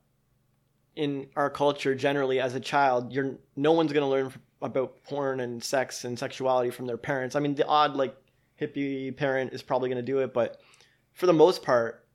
[0.96, 5.40] in our culture, generally, as a child, you're no one's going to learn about porn
[5.40, 7.36] and sex and sexuality from their parents.
[7.36, 8.16] I mean, the odd, like,
[8.60, 10.60] hippie parent is probably going to do it, but
[11.12, 12.06] for the most part,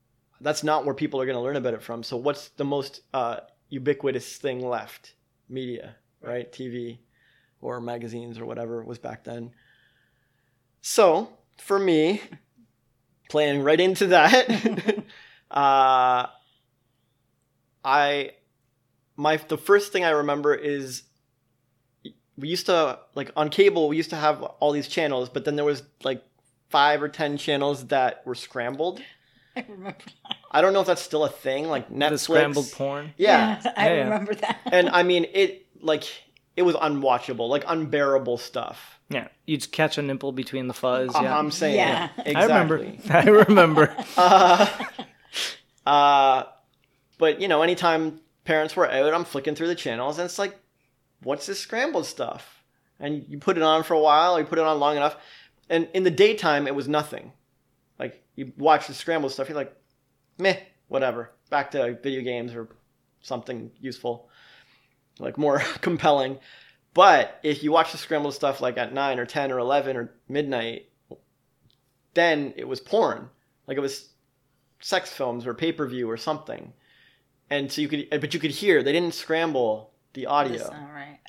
[0.42, 2.02] that's not where people are going to learn about it from.
[2.02, 5.14] So, what's the most uh, ubiquitous thing left?
[5.48, 6.52] Media, right?
[6.52, 6.98] TV
[7.62, 9.52] or magazines or whatever it was back then.
[10.82, 12.22] So, for me,
[13.30, 14.50] playing right into that,
[15.52, 16.28] uh,
[17.84, 18.32] I
[19.16, 21.04] my the first thing I remember is
[22.38, 25.56] we used to like on cable we used to have all these channels, but then
[25.56, 26.24] there was like
[26.70, 29.02] five or ten channels that were scrambled.
[29.56, 30.36] I remember that.
[30.52, 32.10] I don't know if that's still a thing, like Netflix.
[32.10, 33.14] The scrambled porn.
[33.18, 33.62] Yeah.
[33.78, 34.04] I Yeah, yeah.
[34.06, 34.60] remember that.
[34.72, 36.04] and I mean it like
[36.56, 39.00] it was unwatchable, like unbearable stuff.
[39.10, 41.16] Yeah, you'd catch a nipple between the fuzz.
[41.16, 42.10] Uh, Yeah, I'm saying Yeah.
[42.18, 43.00] exactly.
[43.10, 43.96] I remember.
[44.00, 44.06] I remember.
[45.86, 46.44] Uh, uh,
[47.18, 50.58] but you know, anytime parents were out, I'm flicking through the channels, and it's like,
[51.24, 52.64] what's this scrambled stuff?
[53.00, 55.18] And you put it on for a while, or you put it on long enough,
[55.70, 57.32] and in the daytime, it was nothing.
[58.00, 59.76] Like you watch the scrambled stuff, you're like,
[60.38, 61.32] meh, whatever.
[61.50, 62.70] Back to video games or
[63.22, 64.30] something useful,
[65.22, 66.40] like more compelling.
[66.94, 70.14] But if you watch the scrambled stuff like at nine or ten or eleven or
[70.28, 70.90] midnight,
[72.14, 73.30] then it was porn.
[73.68, 74.10] Like it was
[74.82, 76.74] sex films or pay per view or something.
[77.50, 80.64] And so you could, but you could hear they didn't scramble the audio.
[80.66, 81.20] All right.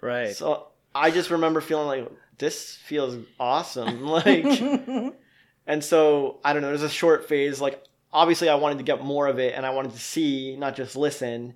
[0.00, 0.34] Right.
[0.34, 4.44] So I just remember feeling like this feels awesome, like.
[5.66, 6.68] and so I don't know.
[6.68, 7.60] There's a short phase.
[7.60, 10.76] Like obviously, I wanted to get more of it, and I wanted to see, not
[10.76, 11.54] just listen.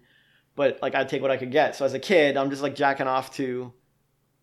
[0.61, 1.75] But like I'd take what I could get.
[1.75, 3.73] So as a kid, I'm just like jacking off to,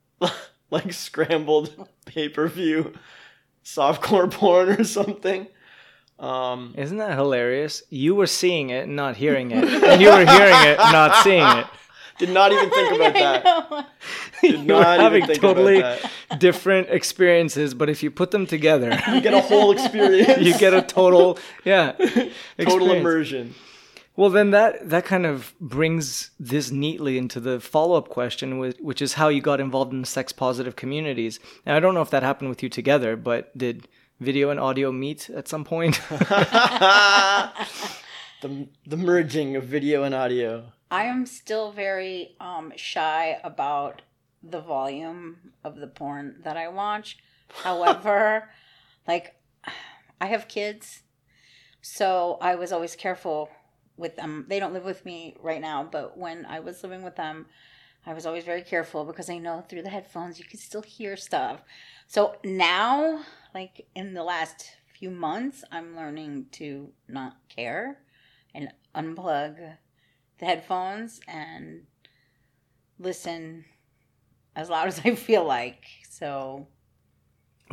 [0.71, 2.93] like scrambled pay per view,
[3.63, 5.47] softcore porn or something.
[6.17, 7.84] Um, Isn't that hilarious?
[7.91, 11.45] You were seeing it, and not hearing it, and you were hearing it, not seeing
[11.60, 11.67] it.
[12.17, 13.88] did not even think about that.
[14.41, 16.39] Did You were not even having think totally about that.
[16.39, 20.41] different experiences, but if you put them together, You get a whole experience.
[20.41, 22.99] you get a total, yeah, total experience.
[23.01, 23.56] immersion.
[24.17, 28.73] Well, then that that kind of brings this neatly into the follow up question, whi-
[28.80, 31.39] which is how you got involved in sex positive communities.
[31.67, 33.88] And I don't know if that happened with you together, but did
[34.19, 36.01] video and audio meet at some point?
[38.41, 40.73] the the merging of video and audio.
[40.89, 44.01] I am still very um, shy about
[44.41, 47.19] the volume of the porn that I watch.
[47.63, 48.49] However,
[49.08, 49.36] like
[50.19, 51.03] I have kids,
[51.82, 53.51] so I was always careful
[53.97, 54.45] with them.
[54.47, 57.47] They don't live with me right now, but when I was living with them,
[58.05, 61.17] I was always very careful because I know through the headphones you can still hear
[61.17, 61.62] stuff.
[62.07, 67.99] So now, like in the last few months, I'm learning to not care
[68.55, 69.75] and unplug
[70.39, 71.83] the headphones and
[72.97, 73.65] listen
[74.55, 75.83] as loud as I feel like.
[76.10, 76.67] So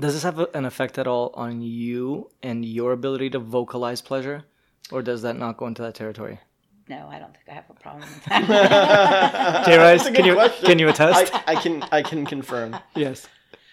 [0.00, 4.44] Does this have an effect at all on you and your ability to vocalize pleasure?
[4.92, 6.38] Or does that not go into that territory?
[6.86, 9.64] no, I don't think I have a problem with that.
[9.66, 10.66] Jay Rice, can you question.
[10.66, 11.34] can you attest?
[11.34, 12.76] I, I can I can confirm.
[12.94, 13.26] yes.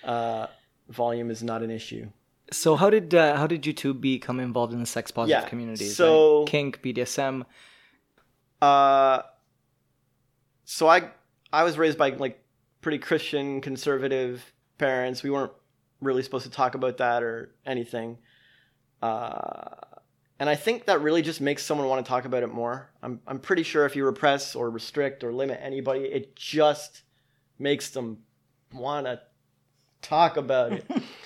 [0.03, 0.47] Uh,
[0.87, 2.07] volume is not an issue.
[2.53, 5.49] So how did uh, how did you two become involved in the sex positive Yeah,
[5.49, 5.95] communities?
[5.95, 7.43] so- Like kink, BDSM.
[8.61, 9.23] Uh,
[10.63, 11.09] so I
[11.51, 12.41] I was raised by like
[12.79, 15.21] pretty Christian conservative parents.
[15.21, 15.51] We weren't
[15.99, 18.17] really supposed to talk about that or anything.
[19.01, 19.75] Uh,
[20.41, 22.89] and I think that really just makes someone want to talk about it more.
[23.03, 27.03] I'm I'm pretty sure if you repress or restrict or limit anybody, it just
[27.59, 28.17] makes them
[28.73, 29.21] want to
[30.01, 30.83] talk about it.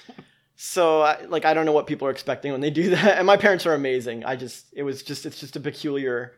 [0.58, 3.18] so I, like I don't know what people are expecting when they do that.
[3.20, 4.26] And my parents are amazing.
[4.26, 6.34] I just it was just it's just a peculiar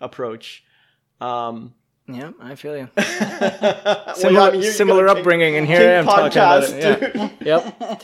[0.00, 0.62] approach.
[1.20, 1.74] Um,
[2.06, 2.88] Yeah, I feel you.
[2.96, 7.32] well, Similar, I mean, you- you similar upbringing, and here I am talking about it.
[7.40, 7.58] Yeah.
[7.80, 8.02] Yep.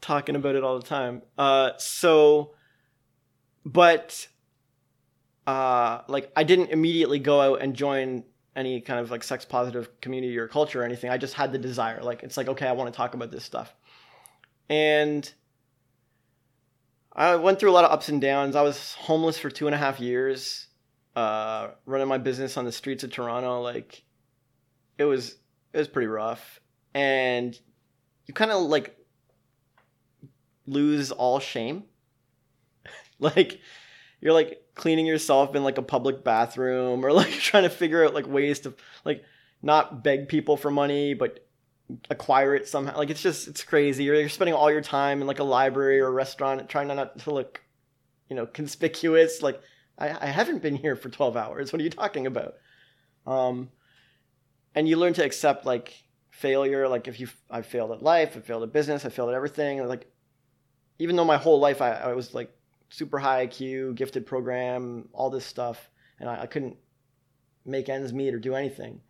[0.00, 1.20] talking about it all the time.
[1.36, 2.54] Uh, so,
[3.64, 4.26] but,
[5.46, 8.24] uh, like I didn't immediately go out and join
[8.56, 11.10] any kind of like sex positive community or culture or anything.
[11.10, 12.02] I just had the desire.
[12.02, 13.74] Like it's like okay, I want to talk about this stuff,
[14.68, 15.30] and
[17.12, 18.56] I went through a lot of ups and downs.
[18.56, 20.66] I was homeless for two and a half years,
[21.14, 23.60] uh, running my business on the streets of Toronto.
[23.60, 24.02] Like,
[24.98, 25.36] it was
[25.72, 26.60] it was pretty rough,
[26.94, 27.58] and
[28.26, 28.96] you kind of like
[30.66, 31.84] lose all shame.
[33.18, 33.60] like
[34.20, 38.14] you're like cleaning yourself in like a public bathroom or like trying to figure out
[38.14, 38.74] like ways to
[39.04, 39.24] like
[39.62, 41.44] not beg people for money but
[42.10, 42.96] acquire it somehow.
[42.96, 44.04] Like it's just it's crazy.
[44.04, 47.18] You're, you're spending all your time in like a library or a restaurant trying not
[47.20, 47.62] to look,
[48.28, 49.42] you know, conspicuous.
[49.42, 49.60] Like
[49.98, 51.72] I, I haven't been here for 12 hours.
[51.72, 52.54] What are you talking about?
[53.26, 53.70] Um,
[54.74, 56.88] and you learn to accept like failure.
[56.88, 59.86] Like if you, I failed at life, I failed at business, I failed at everything.
[59.86, 60.10] Like,
[60.98, 62.56] even though my whole life I, I was like
[62.90, 66.76] super high IQ, gifted program, all this stuff, and I, I couldn't
[67.64, 69.00] make ends meet or do anything.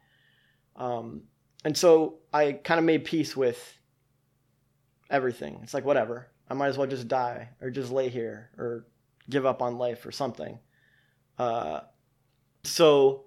[0.76, 1.22] Um,
[1.64, 3.78] and so I kind of made peace with
[5.10, 5.60] everything.
[5.62, 6.28] It's like whatever.
[6.48, 8.86] I might as well just die or just lay here or
[9.28, 10.58] give up on life or something.
[11.38, 11.80] Uh,
[12.64, 13.24] so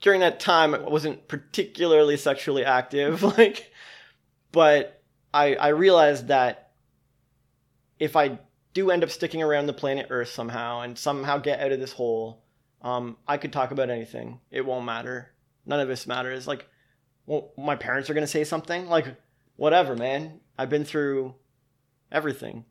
[0.00, 3.72] during that time I wasn't particularly sexually active, like,
[4.52, 6.72] but I I realized that
[7.98, 8.38] if I
[8.76, 11.92] do end up sticking around the planet Earth somehow and somehow get out of this
[11.92, 12.42] hole,
[12.82, 14.38] um, I could talk about anything.
[14.50, 15.32] It won't matter.
[15.64, 16.46] None of this matters.
[16.46, 16.68] Like,
[17.24, 18.86] well, my parents are gonna say something.
[18.86, 19.06] Like,
[19.56, 20.40] whatever, man.
[20.58, 21.34] I've been through
[22.12, 22.66] everything.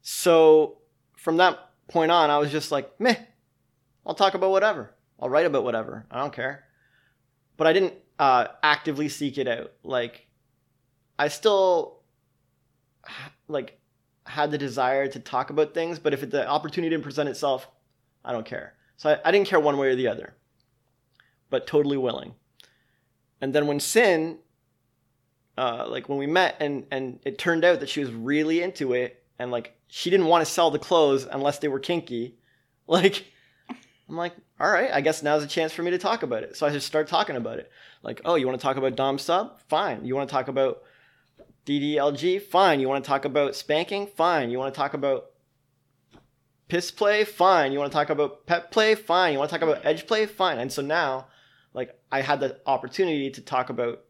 [0.00, 0.78] So
[1.16, 3.16] from that point on, I was just like, meh.
[4.06, 4.94] I'll talk about whatever.
[5.18, 6.06] I'll write about whatever.
[6.08, 6.66] I don't care.
[7.56, 9.72] But I didn't uh, actively seek it out.
[9.82, 10.28] Like,
[11.18, 12.00] I still
[13.48, 13.79] like
[14.26, 17.68] had the desire to talk about things, but if the opportunity didn't present itself,
[18.24, 18.74] I don't care.
[18.96, 20.34] So I, I didn't care one way or the other,
[21.48, 22.34] but totally willing.
[23.40, 24.38] And then when Sin,
[25.56, 28.92] uh, like when we met, and and it turned out that she was really into
[28.92, 32.36] it, and like she didn't want to sell the clothes unless they were kinky,
[32.86, 33.26] like
[34.10, 36.56] I'm like, all right, I guess now's a chance for me to talk about it.
[36.56, 37.70] So I just start talking about it.
[38.02, 39.60] Like, oh, you want to talk about Dom Sub?
[39.68, 40.04] Fine.
[40.04, 40.82] You want to talk about
[41.66, 42.42] DDLG?
[42.42, 42.80] Fine.
[42.80, 44.06] You want to talk about spanking?
[44.06, 44.50] Fine.
[44.50, 45.26] You want to talk about
[46.68, 47.24] piss play?
[47.24, 47.72] Fine.
[47.72, 48.94] You want to talk about pet play?
[48.94, 49.32] Fine.
[49.32, 50.26] You want to talk about edge play?
[50.26, 50.58] Fine.
[50.58, 51.26] And so now,
[51.74, 54.04] like, I had the opportunity to talk about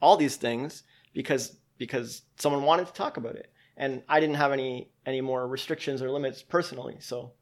[0.00, 4.52] all these things because because someone wanted to talk about it, and I didn't have
[4.52, 6.96] any any more restrictions or limits personally.
[7.00, 7.32] So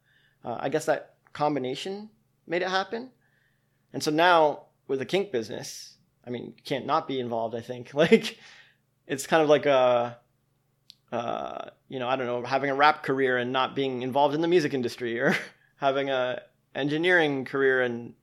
[0.44, 2.11] uh, I guess that combination
[2.46, 3.11] made it happen.
[3.92, 5.96] And so now with the kink business,
[6.27, 7.55] I mean, you can't not be involved.
[7.55, 8.38] I think like
[9.08, 10.18] it's kind of like a,
[11.10, 14.40] uh, you know, I don't know, having a rap career and not being involved in
[14.42, 15.34] the music industry, or
[15.76, 16.42] having a
[16.74, 18.14] engineering career and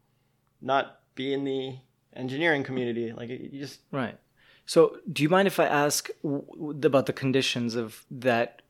[0.61, 1.75] not be in the
[2.15, 3.11] engineering community.
[3.11, 4.17] Like you just Right.
[4.67, 8.61] So, do you mind if I ask w- about the conditions of that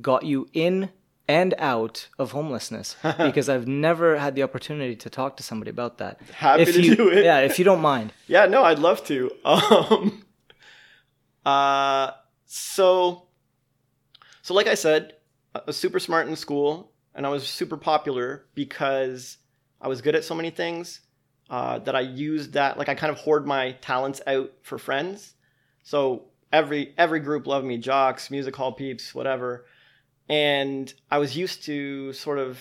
[0.00, 0.90] got you in
[1.28, 2.96] and out of homelessness?
[3.18, 6.20] Because I've never had the opportunity to talk to somebody about that.
[6.32, 7.24] Happy if to you, do it.
[7.24, 8.12] Yeah, if you don't mind.
[8.26, 9.30] Yeah, no, I'd love to.
[9.44, 10.24] Um,
[11.44, 12.12] uh,
[12.46, 13.28] so,
[14.42, 15.14] so like I said,
[15.54, 19.38] I was super smart in school, and I was super popular because
[19.80, 21.00] I was good at so many things
[21.48, 22.78] uh, that I used that.
[22.78, 25.34] Like I kind of hoard my talents out for friends.
[25.82, 29.66] So every every group loved me, jocks, music hall peeps, whatever.
[30.28, 32.60] And I was used to sort of,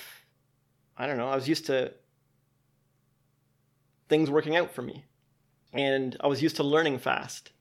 [0.98, 1.94] I don't know, I was used to
[4.08, 5.06] things working out for me
[5.72, 7.52] and I was used to learning fast.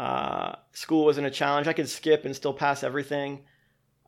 [0.00, 1.68] Uh, school wasn't a challenge.
[1.68, 3.42] I could skip and still pass everything.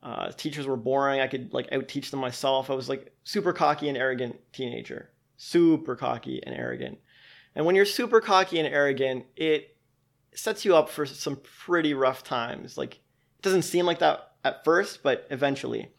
[0.02, 1.20] Uh, teachers were boring.
[1.20, 2.70] I could like out teach them myself.
[2.70, 5.10] I was like super cocky and arrogant teenager.
[5.36, 6.98] Super cocky and arrogant.
[7.54, 9.76] And when you're super cocky and arrogant, it
[10.34, 12.78] sets you up for some pretty rough times.
[12.78, 15.90] Like it doesn't seem like that at first, but eventually.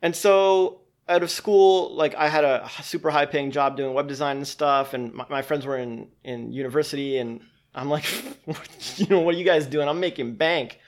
[0.00, 4.08] And so out of school, like I had a super high paying job doing web
[4.08, 7.42] design and stuff, and my, my friends were in in university, and
[7.76, 8.06] I'm like,
[8.96, 9.88] you know, what are you guys doing?
[9.88, 10.80] I'm making bank.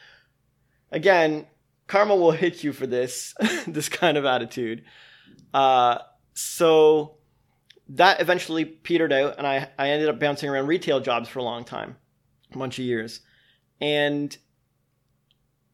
[0.90, 1.46] Again,
[1.86, 3.34] karma will hit you for this
[3.66, 4.84] this kind of attitude.
[5.52, 5.98] Uh,
[6.34, 7.16] so
[7.90, 11.44] that eventually petered out, and I I ended up bouncing around retail jobs for a
[11.44, 11.96] long time,
[12.52, 13.20] a bunch of years,
[13.80, 14.36] and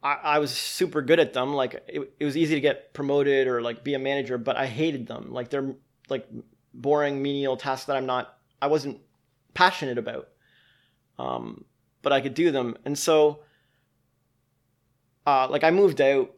[0.03, 1.55] I, I was super good at them.
[1.55, 4.66] Like it, it was easy to get promoted or like be a manager, but I
[4.66, 5.33] hated them.
[5.33, 5.74] Like they're
[6.09, 6.29] like
[6.74, 8.98] boring menial tasks that I'm not, I wasn't
[9.55, 10.29] passionate about.
[11.18, 11.64] Um,
[12.03, 12.77] but I could do them.
[12.85, 13.40] And so,
[15.27, 16.35] uh, like I moved out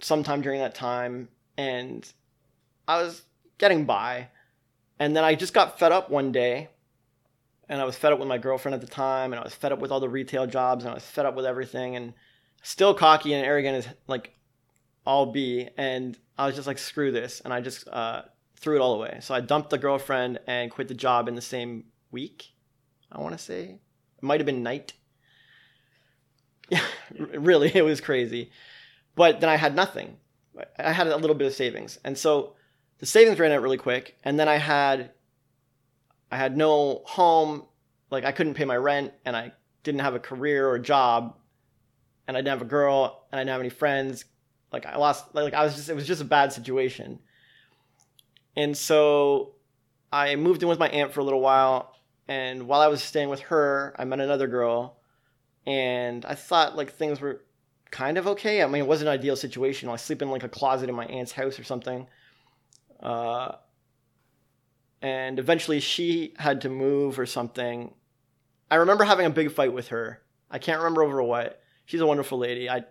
[0.00, 2.10] sometime during that time and
[2.88, 3.22] I was
[3.58, 4.28] getting by.
[4.98, 6.68] And then I just got fed up one day
[7.68, 9.72] and I was fed up with my girlfriend at the time and I was fed
[9.72, 12.14] up with all the retail jobs and I was fed up with everything and
[12.62, 14.34] still cocky and arrogant as like
[15.06, 18.22] I'll be, and I was just like, screw this, and I just uh,
[18.56, 19.18] threw it all away.
[19.20, 22.53] So I dumped the girlfriend and quit the job in the same week.
[23.10, 24.94] I want to say it might have been night.
[26.68, 26.84] Yeah,
[27.18, 28.50] really, it was crazy.
[29.14, 30.16] But then I had nothing.
[30.78, 32.54] I had a little bit of savings, and so
[32.98, 34.16] the savings ran out really quick.
[34.24, 35.10] And then I had,
[36.30, 37.64] I had no home,
[38.10, 41.36] like I couldn't pay my rent, and I didn't have a career or a job
[42.26, 44.24] and I didn't have a girl and I didn't have any friends.
[44.72, 47.20] Like I lost, like I was just, it was just a bad situation.
[48.56, 49.54] And so
[50.12, 51.93] I moved in with my aunt for a little while.
[52.26, 54.98] And while I was staying with her, I met another girl.
[55.66, 57.42] And I thought like things were
[57.90, 58.62] kind of okay.
[58.62, 59.88] I mean, it wasn't an ideal situation.
[59.88, 62.06] I sleep in like a closet in my aunt's house or something.
[63.00, 63.52] Uh,
[65.02, 67.94] and eventually she had to move or something.
[68.70, 70.22] I remember having a big fight with her.
[70.50, 72.68] I can't remember over what she's a wonderful lady.
[72.68, 72.84] I,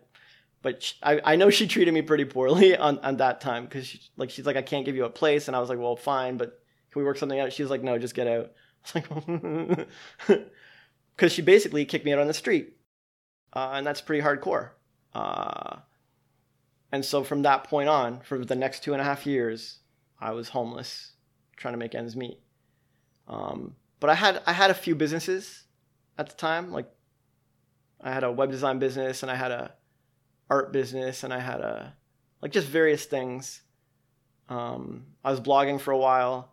[0.62, 3.88] but sh I, I know she treated me pretty poorly on, on that time because
[3.88, 5.96] she, like she's like I can't give you a place and I was like well
[5.96, 6.60] fine but
[6.92, 8.52] can we work something out she was like no just get out
[8.96, 9.08] Like
[11.16, 12.74] because she basically kicked me out on the street.
[13.54, 14.72] Uh, and that's pretty hardcore.
[15.14, 15.78] Uh,
[16.92, 19.80] and so from that point on for the next two and a half years
[20.20, 21.12] I was homeless
[21.56, 22.40] trying to make ends meet.
[23.28, 25.64] Um, but I had I had a few businesses
[26.18, 26.92] at the time like
[28.02, 29.74] I had a web design business and I had a
[30.50, 31.96] art business and I had a
[32.42, 33.62] like just various things.
[34.50, 36.52] Um, I was blogging for a while.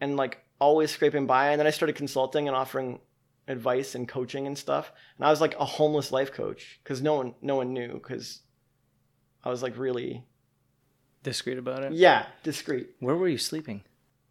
[0.00, 3.00] And like always scraping by and then I started consulting and offering
[3.48, 4.92] advice and coaching and stuff.
[5.16, 8.40] And I was like a homeless life coach cuz no one no one knew cuz
[9.44, 10.24] I was like really
[11.22, 11.92] Discreet about it.
[11.92, 12.90] yeah, discreet.
[13.00, 13.82] Where were you sleeping?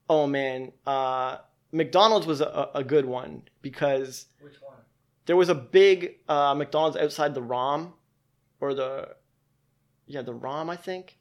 [0.09, 1.37] Oh man, uh
[1.71, 4.77] McDonald's was a, a good one because Which one?
[5.25, 7.93] there was a big uh, McDonald's outside the ROM,
[8.61, 9.15] or the
[10.07, 11.17] yeah the ROM I think.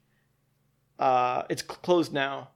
[0.97, 2.51] Uh, it's closed now,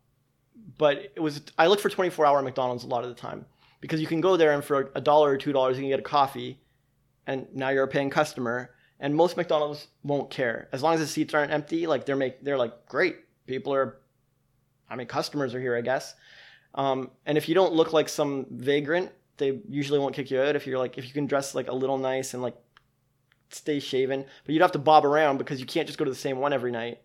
[0.78, 3.45] but it was I looked for 24 hour McDonald's a lot of the time
[3.82, 5.99] because you can go there and for a dollar or two dollars you can get
[5.99, 6.60] a coffee,
[7.28, 8.72] and now you're a paying customer.
[9.01, 11.88] And most McDonald's won't care as long as the seats aren't empty.
[11.88, 13.97] Like they're make they're like great people are,
[14.89, 16.16] I mean customers are here I guess.
[16.76, 20.55] Um, and if you don't look like some vagrant, they usually won't kick you out
[20.55, 22.57] if you're like if you can dress like a little nice and like
[23.49, 24.26] stay shaven.
[24.45, 26.53] But you'd have to bob around because you can't just go to the same one
[26.53, 26.99] every night.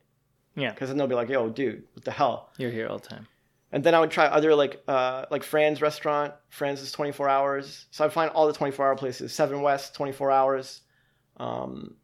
[0.56, 0.70] Yeah.
[0.70, 3.26] Because then they'll be like, "Yo, dude, what the hell?" You're here all the time.
[3.74, 6.32] And then I would try other like uh, like Fran's restaurant.
[6.48, 9.34] Fran's is 24 hours, so I'd find all the 24 hour places.
[9.34, 10.82] Seven West, 24 hours.
[11.38, 11.96] Um,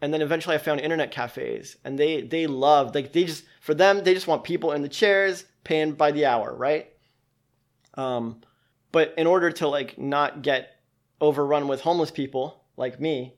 [0.00, 3.72] and then eventually I found internet cafes, and they they love like they just for
[3.72, 6.88] them they just want people in the chairs paying by the hour, right?
[7.94, 8.40] Um,
[8.90, 10.70] but in order to like not get
[11.20, 13.34] overrun with homeless people like me,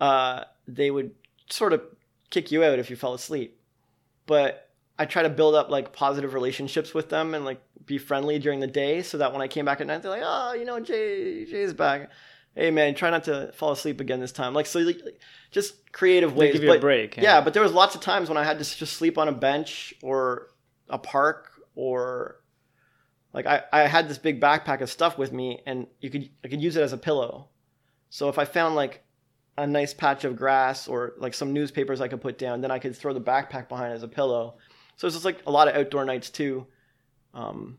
[0.00, 1.16] uh, they would
[1.50, 1.82] sort of
[2.30, 3.60] kick you out if you fell asleep.
[4.26, 4.68] But
[4.98, 8.60] I try to build up like positive relationships with them and like be friendly during
[8.60, 10.80] the day so that when I came back at night, they're like, oh, you know,
[10.80, 12.10] Jay, Jay's back.
[12.54, 14.52] Hey man, try not to fall asleep again this time.
[14.52, 15.00] Like so, like,
[15.50, 16.52] just creative ways.
[16.52, 17.22] give you a break, yeah.
[17.22, 17.40] Yeah.
[17.40, 19.94] but there was lots of times when I had to just sleep on a bench
[20.02, 20.48] or
[20.90, 22.42] a park or
[23.32, 26.48] like I, I had this big backpack of stuff with me and you could I
[26.48, 27.48] could use it as a pillow.
[28.10, 29.02] So if I found like
[29.56, 32.78] a nice patch of grass or like some newspapers I could put down, then I
[32.78, 34.56] could throw the backpack behind as a pillow.
[34.96, 36.66] So it's just like a lot of outdoor nights too.
[37.34, 37.78] Um,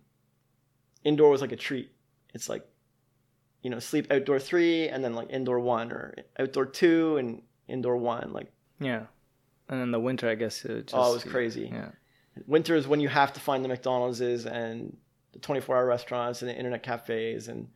[1.04, 1.92] indoor was like a treat.
[2.34, 2.66] It's like,
[3.62, 7.98] you know, sleep outdoor three and then like indoor one or outdoor two and indoor
[7.98, 8.34] one.
[8.34, 9.04] Like Yeah.
[9.70, 10.66] And then the winter, I guess.
[10.66, 11.70] It just, Oh, it was crazy.
[11.72, 11.90] Yeah.
[12.48, 14.98] winter is when you have to find the McDonald's and
[15.34, 17.68] the 24 hour restaurants and the internet cafes and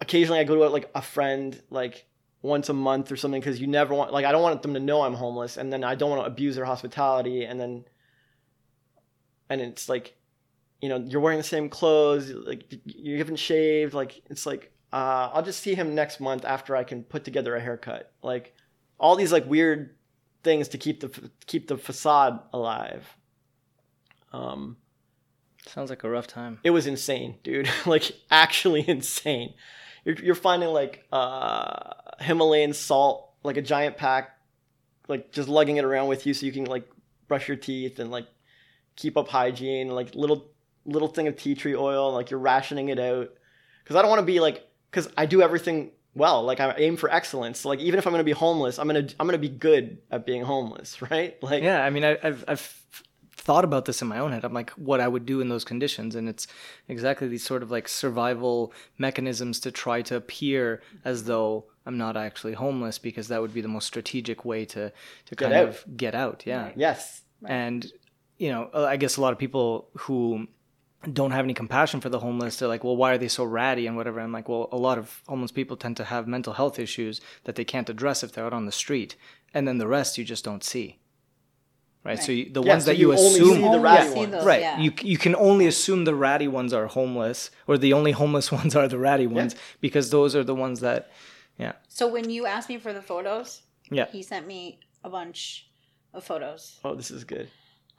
[0.00, 2.06] occasionally I go to like a friend like
[2.42, 4.80] once a month or something because you never want like I don't want them to
[4.80, 7.84] know I'm homeless and then I don't want to abuse their hospitality and then
[9.50, 10.16] and it's like
[10.80, 15.30] you know you're wearing the same clothes like you haven't shaved like it's like uh,
[15.32, 18.54] I'll just see him next month after I can put together a haircut like
[18.98, 19.94] all these like weird
[20.42, 23.06] things to keep the keep the facade alive
[24.32, 24.76] um
[25.66, 26.58] Sounds like a rough time.
[26.64, 27.68] it was insane, dude.
[27.86, 29.54] like actually insane.
[30.04, 34.38] You're you're finding like uh Himalayan salt, like a giant pack,
[35.08, 36.88] like just lugging it around with you so you can like
[37.28, 38.26] brush your teeth and like
[39.00, 40.50] keep up hygiene, like little
[40.84, 43.30] little thing of tea tree oil, and, like you're rationing it out.
[43.84, 46.42] Cuz I don't want to be like cuz I do everything well.
[46.42, 47.60] Like I aim for excellence.
[47.60, 49.48] So, like even if I'm going to be homeless, I'm going to I'm to be
[49.48, 51.42] good at being homeless, right?
[51.42, 52.80] Like Yeah, I mean, I, I've I've
[53.32, 54.44] thought about this in my own head.
[54.44, 56.46] I'm like, what I would do in those conditions, and it's
[56.88, 62.16] exactly these sort of like survival mechanisms to try to appear as though I'm not
[62.16, 64.92] actually homeless, because that would be the most strategic way to
[65.26, 65.68] to kind out.
[65.68, 66.42] of get out.
[66.46, 67.22] Yeah, yes.
[67.46, 67.90] and
[68.40, 70.46] you know, uh, I guess a lot of people who
[71.12, 72.56] don't have any compassion for the homeless.
[72.56, 74.18] They're like, well, why are they so ratty and whatever?
[74.20, 77.54] I'm like, well, a lot of homeless people tend to have mental health issues that
[77.56, 79.14] they can't address if they're out on the street,
[79.54, 80.98] and then the rest you just don't see.
[82.02, 82.18] Right.
[82.18, 84.18] So you, the Yeah, ones so that you, you only assume, see the ratty see
[84.20, 84.32] ones.
[84.32, 84.60] those, right?
[84.62, 84.80] yeah.
[84.80, 88.74] You you can only assume the ratty ones are homeless, or the only homeless ones
[88.74, 91.10] are the ratty ones, because those are the ones that,
[91.58, 93.48] yeah, So when you asked me for the photos,
[93.90, 94.06] yeah.
[94.10, 95.68] he sent me a bunch
[96.14, 97.48] of photos, Oh, this is good.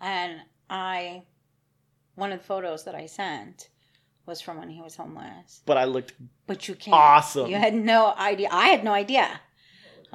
[0.02, 1.24] And I,
[2.16, 3.70] one of the photos that I sent
[4.26, 5.62] was from when he was homeless.
[5.66, 6.14] But I looked
[6.48, 6.94] But you can't.
[6.96, 7.48] Awesome.
[7.50, 8.50] You had no idea.
[8.52, 9.40] I had no idea.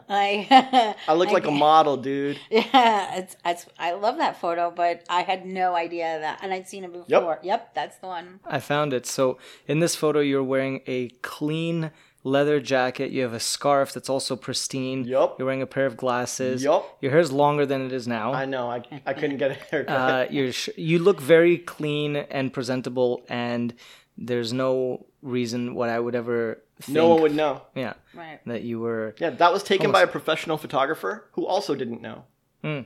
[0.08, 2.38] I I looked like a model, dude.
[2.50, 6.68] Yeah, it's, it's I love that photo, but I had no idea that, and I'd
[6.68, 7.38] seen it before.
[7.42, 8.40] Yep, that's the one.
[8.44, 9.06] I found it.
[9.06, 11.90] So in this photo, you're wearing a clean
[12.34, 13.10] leather jacket.
[13.12, 15.04] You have a scarf that's also pristine.
[15.04, 15.38] Yup.
[15.38, 16.62] You're wearing a pair of glasses.
[16.64, 16.98] Yup.
[17.00, 18.32] Your hair's longer than it is now.
[18.32, 18.68] I know.
[18.70, 19.96] I, I couldn't get a haircut.
[19.96, 23.72] uh, you're sh- you look very clean and presentable, and
[24.18, 27.62] there's no reason what I would ever think, no one would know.
[27.74, 28.40] yeah Right.
[28.46, 32.24] that you were Yeah, that was taken by a professional photographer who also didn't know.
[32.62, 32.84] well,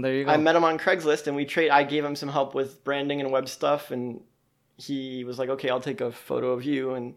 [0.00, 1.70] there you go I met him on Craigslist and we trade.
[1.70, 4.20] I gave him some help with branding and web stuff, and
[4.76, 7.14] he was like, "Okay, I'll take a photo of you." And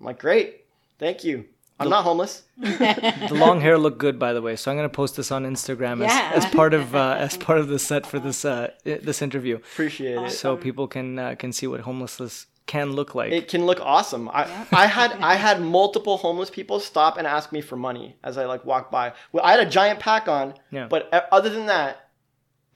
[0.00, 0.64] I'm like, "Great,
[0.98, 1.44] thank you.
[1.78, 5.16] I'm not homeless." the long hair looked good by the way so I'm gonna post
[5.16, 6.32] this on Instagram Yeah.
[6.34, 9.56] as, as part of uh, as part of the set for this uh, this interview
[9.56, 10.30] Appreciate it.
[10.30, 14.28] so people can uh, can see what homelessness can look like It can look awesome.
[14.28, 14.42] I,
[14.72, 18.44] I had I had multiple homeless people stop and ask me for money as I
[18.44, 19.12] like walked by.
[19.32, 20.86] Well, I had a giant pack on, Yeah.
[20.86, 22.10] but uh, other than that,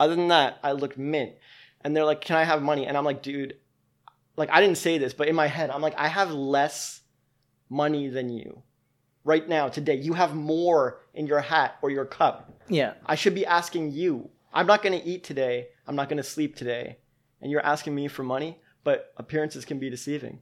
[0.00, 1.32] other than that, I looked mint.
[1.82, 3.56] And they're like, "Can I have money?" And I'm like, "Dude,
[4.36, 7.02] like I didn't say this, but in my head, I'm like, I have less
[7.68, 8.62] money than you
[9.24, 9.94] right now today.
[9.94, 12.50] You have more in your hat or your cup.
[12.68, 14.30] yeah I should be asking you.
[14.52, 15.68] I'm not going to eat today.
[15.86, 16.98] I'm not going to sleep today.
[17.40, 20.40] And you're asking me for money, but appearances can be deceiving.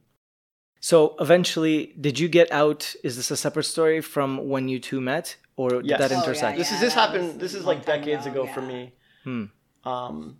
[0.79, 2.93] So eventually, did you get out?
[3.03, 5.99] Is this a separate story from when you two met, or did Yes.
[5.99, 6.57] that Oh, yeah, intersect?
[6.57, 7.27] This yeah, is this happened.
[7.27, 8.93] was This is like decades ago, ago, for me.
[9.23, 9.45] Hmm.
[9.85, 10.37] Um,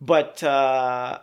[0.00, 1.18] but uh,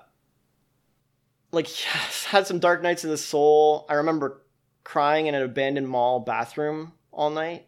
[1.52, 3.86] like yes, had some dark nights in the soul.
[3.90, 4.42] I remember
[4.84, 7.68] crying in an abandoned mall bathroom all night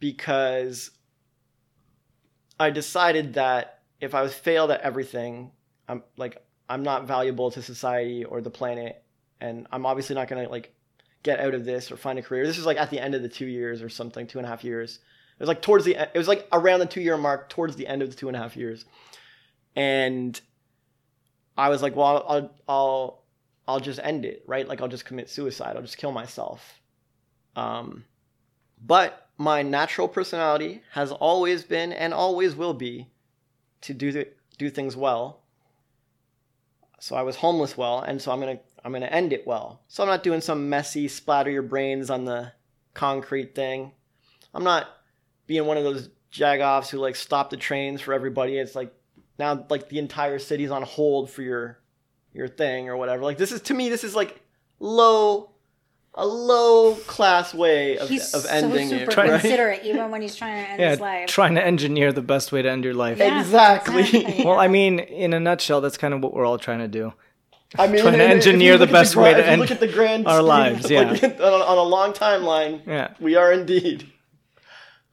[0.00, 0.90] because
[2.60, 5.52] I decided that if I was failed at everything,
[5.88, 9.02] I'm like I'm not valuable to society or the planet,
[9.40, 10.74] and I'm obviously not gonna like
[11.22, 12.46] get out of this or find a career.
[12.46, 14.50] This is like at the end of the two years or something, two and a
[14.50, 15.00] half years.
[15.38, 17.86] It was like towards the it was like around the two year mark, towards the
[17.86, 18.84] end of the two and a half years,
[19.76, 20.40] and
[21.58, 23.24] I was like, well, I'll I'll
[23.66, 24.66] I'll, just end it, right?
[24.66, 25.74] Like I'll just commit suicide.
[25.76, 26.80] I'll just kill myself.
[27.56, 28.04] Um,
[28.80, 33.08] but my natural personality has always been and always will be
[33.82, 34.24] to do
[34.56, 35.42] do things well.
[37.00, 39.82] So I was homeless well, and so I'm gonna I'm gonna end it well.
[39.88, 42.52] So I'm not doing some messy splatter your brains on the
[42.94, 43.92] concrete thing.
[44.54, 44.86] I'm not
[45.48, 48.58] being one of those jagoffs who like stop the trains for everybody.
[48.58, 48.94] It's like
[49.38, 51.78] now like the entire city's on hold for your
[52.32, 53.22] your thing or whatever.
[53.22, 54.40] Like this is to me this is like
[54.80, 55.50] low
[56.14, 59.16] a low class way of, He's of so ending super it.
[59.16, 59.30] Right?
[59.30, 61.28] considerate, even when he's trying to end his Yeah, life.
[61.28, 63.18] trying to engineer the best way to end your life.
[63.18, 64.00] Yeah, Exactly.
[64.00, 64.44] exactly.
[64.44, 67.12] Well, I mean, in a nutshell, that's kind of what we're all trying to do.
[67.78, 70.26] I mean, Trying to engineer the best gra- way to end look at the grand
[70.26, 71.28] our scheme, lives, like, yeah.
[71.46, 73.12] on, a, on a long timeline, Yeah.
[73.20, 74.10] we are indeed.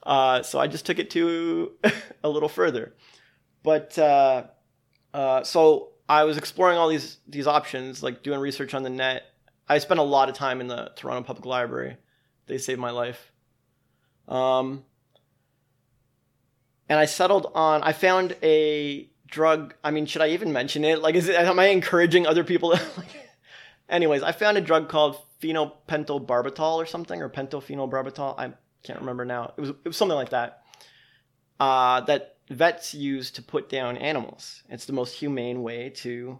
[0.01, 1.71] Uh, so I just took it to
[2.23, 2.93] a little further,
[3.65, 4.43] but uh,
[5.13, 9.23] uh, so I was exploring all these these options, like doing research on the net.
[9.67, 11.97] I spent a lot of time in the Toronto Public Library.
[12.45, 13.31] They saved my life.
[14.27, 14.83] Um,
[16.87, 17.81] and I settled on.
[17.81, 19.73] I found a drug.
[19.83, 21.01] I mean, should I even mention it?
[21.01, 21.35] Like, is it?
[21.35, 22.71] Am I encouraging other people?
[22.71, 23.07] To, like,
[23.89, 28.37] anyways, I found a drug called phenopentobarbital or something, or pentophenolbarbital.
[28.37, 28.53] I
[28.83, 29.53] can't remember now.
[29.57, 30.61] It was it was something like that.
[31.59, 34.63] Uh, that vets use to put down animals.
[34.69, 36.39] It's the most humane way to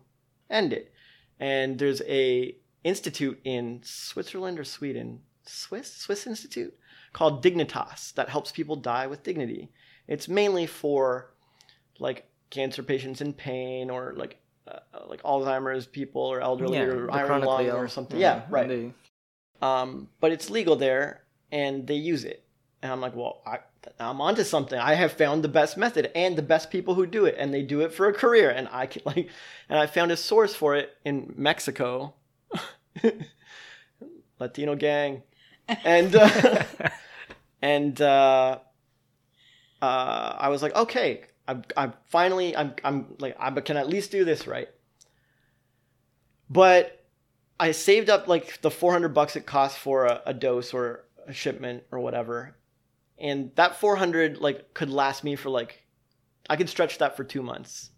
[0.50, 0.94] end it.
[1.40, 6.78] And there's a institute in Switzerland or Sweden, Swiss Swiss institute
[7.14, 9.72] called Dignitas that helps people die with dignity.
[10.08, 11.34] It's mainly for
[12.00, 17.42] like cancer patients in pain or like uh, like Alzheimer's people or elderly or iron
[17.44, 17.78] lung ill.
[17.78, 18.20] or something.
[18.20, 18.94] Yeah, right.
[19.62, 22.45] Um, but it's legal there, and they use it.
[22.86, 23.58] And I'm like, well, I,
[24.00, 24.78] I'm onto something.
[24.78, 27.64] I have found the best method and the best people who do it, and they
[27.64, 28.52] do it for a career.
[28.52, 29.28] And I can like,
[29.68, 32.14] and I found a source for it in Mexico,
[34.40, 35.24] Latino gang,
[35.68, 36.64] and uh,
[37.64, 38.60] and uh,
[39.82, 44.12] uh, I was like, okay, I'm, I'm finally, I'm, I'm like, I can at least
[44.12, 44.70] do this right.
[46.52, 47.04] But
[47.60, 51.34] I saved up like the 400 bucks it costs for a, a dose or a
[51.34, 52.56] shipment or whatever.
[53.18, 55.84] And that 400 like could last me for like
[56.50, 57.92] I could stretch that for 2 months.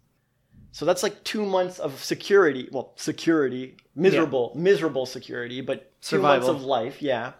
[0.70, 6.46] So that's like 2 months of security, well, security, miserable, miserable security, but 2 months
[6.46, 7.32] of life, yeah.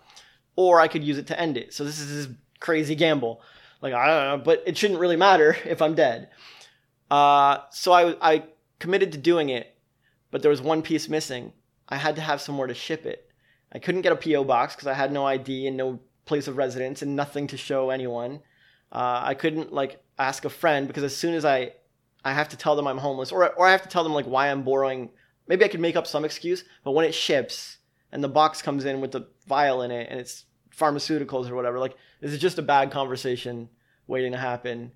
[0.57, 1.73] Or I could use it to end it.
[1.73, 3.41] So this is this crazy gamble.
[3.81, 6.31] Like I don't know, but it shouldn't really matter if I'm dead.
[7.11, 8.45] Uh, so I I
[8.79, 9.77] committed to doing it,
[10.31, 11.53] but there was one piece missing.
[11.89, 13.31] I had to have somewhere to ship it.
[13.73, 16.57] I couldn't get a PO box because I had no ID and no place of
[16.57, 18.41] residence and nothing to show anyone.
[18.93, 21.73] Uh, I couldn't like ask a friend because as soon as I
[22.25, 24.27] I have to tell them I'm homeless or or I have to tell them like
[24.27, 25.11] why I'm borrowing
[25.49, 27.79] maybe I could make up some excuse, but when it ships
[28.13, 31.79] and the box comes in with the vial in it and it's pharmaceuticals or whatever,
[31.79, 33.69] like this is just a bad conversation
[34.07, 34.93] waiting to happen.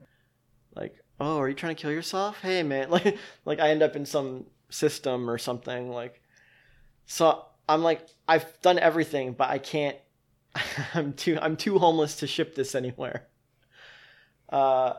[0.75, 2.41] Like, oh, are you trying to kill yourself?
[2.41, 5.91] Hey, man, like, like I end up in some system or something.
[5.91, 6.21] Like,
[7.07, 9.97] so I'm like, I've done everything, but I can't.
[10.95, 13.27] I'm too, I'm too homeless to ship this anywhere.
[14.49, 14.95] Uh,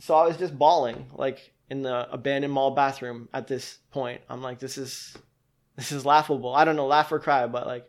[0.00, 4.20] so I was just bawling, like in the abandoned mall bathroom at this point.
[4.28, 5.16] I'm like, this is,
[5.76, 6.54] this is laughable.
[6.54, 7.88] I don't know, laugh or cry, but like,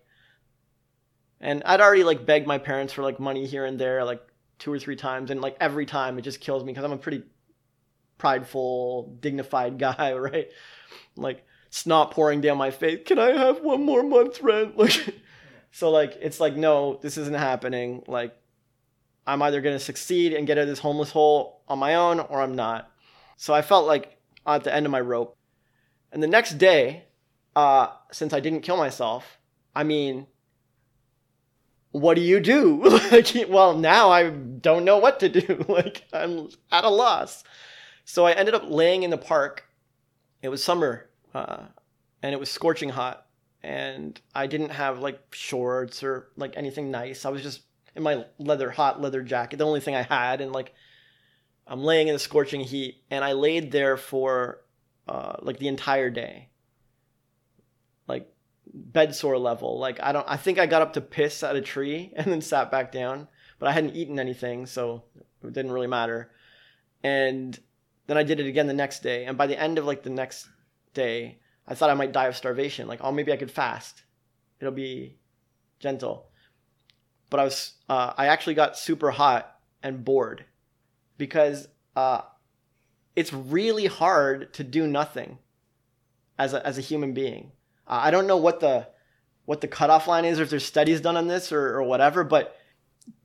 [1.39, 4.21] and I'd already like begged my parents for like money here and there, like
[4.59, 6.97] two or three times, and like every time it just kills me because I'm a
[6.97, 7.23] pretty
[8.17, 10.47] prideful, dignified guy, right?
[11.17, 13.01] Like snot pouring down my face.
[13.05, 14.77] Can I have one more month's rent?
[14.77, 15.15] Like,
[15.73, 18.03] so like it's like no, this isn't happening.
[18.07, 18.37] Like,
[19.25, 22.41] I'm either gonna succeed and get out of this homeless hole on my own, or
[22.41, 22.91] I'm not.
[23.37, 25.35] So I felt like at the end of my rope.
[26.11, 27.05] And the next day,
[27.55, 29.39] uh, since I didn't kill myself,
[29.75, 30.27] I mean,
[31.89, 32.83] what do you do?
[33.11, 35.65] like, well, now I don't know what to do.
[35.67, 37.43] like, I'm at a loss.
[38.05, 39.65] So I ended up laying in the park.
[40.43, 41.63] It was summer, uh,
[42.21, 43.22] and it was scorching hot.
[43.63, 47.25] And I didn't have like shorts or like anything nice.
[47.25, 47.61] I was just
[47.95, 50.41] in my leather, hot leather jacket, the only thing I had.
[50.41, 50.73] And like,
[51.65, 54.59] I'm laying in the scorching heat, and I laid there for
[55.07, 56.49] uh, like the entire day.
[58.05, 58.33] Like,
[58.73, 59.79] bed sore level.
[59.79, 62.41] Like I don't I think I got up to piss at a tree and then
[62.41, 63.27] sat back down,
[63.59, 65.03] but I hadn't eaten anything, so
[65.43, 66.31] it didn't really matter.
[67.03, 67.57] And
[68.07, 70.09] then I did it again the next day, and by the end of like the
[70.09, 70.49] next
[70.93, 72.87] day, I thought I might die of starvation.
[72.87, 74.03] Like, oh, maybe I could fast.
[74.59, 75.17] It'll be
[75.79, 76.27] gentle.
[77.29, 80.45] But I was uh, I actually got super hot and bored
[81.17, 82.21] because uh,
[83.15, 85.39] it's really hard to do nothing
[86.37, 87.51] as a, as a human being.
[87.87, 88.87] Uh, I don't know what the
[89.45, 92.23] what the cutoff line is, or if there's studies done on this, or, or whatever.
[92.23, 92.55] But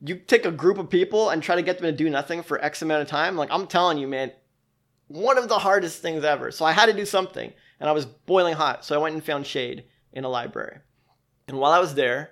[0.01, 2.63] you take a group of people and try to get them to do nothing for
[2.63, 3.35] X amount of time.
[3.35, 4.31] Like I'm telling you, man,
[5.09, 6.51] one of the hardest things ever.
[6.51, 8.85] So I had to do something, and I was boiling hot.
[8.85, 9.83] So I went and found shade
[10.13, 10.77] in a library.
[11.47, 12.31] And while I was there,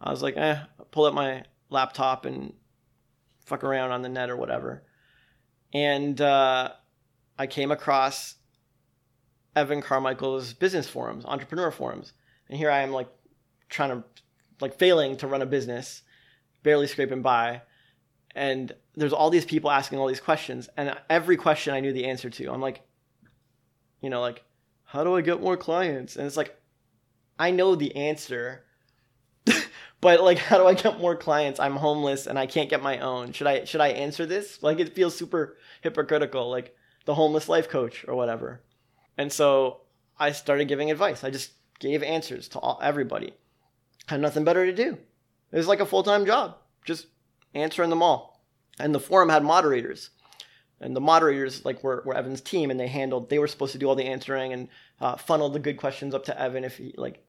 [0.00, 0.58] I was like, eh,
[0.90, 2.54] pull up my laptop and
[3.44, 4.82] fuck around on the net or whatever.
[5.72, 6.70] And uh,
[7.38, 8.36] I came across
[9.54, 12.12] Evan Carmichael's business forums, entrepreneur forums.
[12.48, 13.08] And here I am like
[13.68, 14.04] trying to
[14.60, 16.02] like failing to run a business,
[16.62, 17.62] barely scraping by.
[18.34, 22.06] And there's all these people asking all these questions and every question I knew the
[22.06, 22.52] answer to.
[22.52, 22.82] I'm like
[24.00, 24.44] you know like
[24.84, 26.16] how do I get more clients?
[26.16, 26.56] And it's like
[27.38, 28.64] I know the answer.
[30.00, 31.58] but like how do I get more clients?
[31.58, 33.32] I'm homeless and I can't get my own.
[33.32, 34.62] Should I should I answer this?
[34.62, 38.62] Like it feels super hypocritical like the homeless life coach or whatever.
[39.16, 39.82] And so
[40.18, 41.24] I started giving advice.
[41.24, 43.34] I just gave answers to all, everybody.
[44.06, 44.98] Had nothing better to do.
[45.52, 47.06] It was like a full time job, just
[47.54, 48.33] answering them all.
[48.78, 50.10] And the forum had moderators.
[50.80, 53.30] And the moderators like were, were Evan's team, and they handled.
[53.30, 54.68] They were supposed to do all the answering and
[55.00, 57.24] uh, funnel the good questions up to Evan if he like.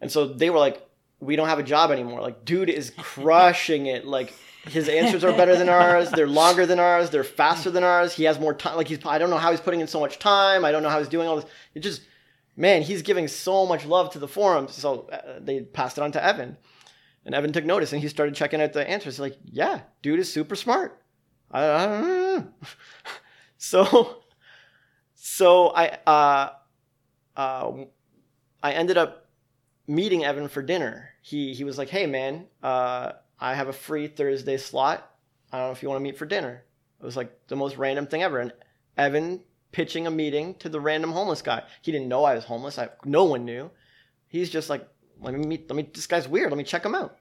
[0.00, 0.86] And so they were like,
[1.20, 2.20] "We don't have a job anymore.
[2.20, 4.04] Like, dude is crushing it.
[4.04, 4.34] Like,
[4.68, 6.10] his answers are better than ours.
[6.10, 7.10] They're longer than ours.
[7.10, 8.12] They're faster than ours.
[8.12, 8.76] He has more time.
[8.76, 10.64] Like he's, I don't know how he's putting in so much time.
[10.64, 11.46] I don't know how he's doing all this.
[11.74, 12.02] It just,
[12.56, 14.74] man, he's giving so much love to the forums.
[14.74, 16.56] So uh, they passed it on to Evan,
[17.24, 19.18] and Evan took notice and he started checking out the answers.
[19.18, 21.02] Like, yeah, dude is super smart.
[21.50, 22.48] I, I don't know.
[23.58, 24.22] so,
[25.14, 26.50] so I, uh,
[27.36, 27.72] uh,
[28.62, 29.28] I ended up
[29.86, 31.10] meeting Evan for dinner.
[31.22, 35.10] He he was like, hey man, uh I have a free Thursday slot.
[35.52, 36.62] I don't know if you want to meet for dinner.
[37.00, 38.38] It was like the most random thing ever.
[38.38, 38.52] And
[38.96, 39.40] Evan
[39.72, 41.62] pitching a meeting to the random homeless guy.
[41.82, 42.78] He didn't know I was homeless.
[42.78, 43.70] I, no one knew.
[44.28, 44.86] He's just like,
[45.20, 46.50] let me meet, let me, this guy's weird.
[46.50, 47.16] Let me check him out.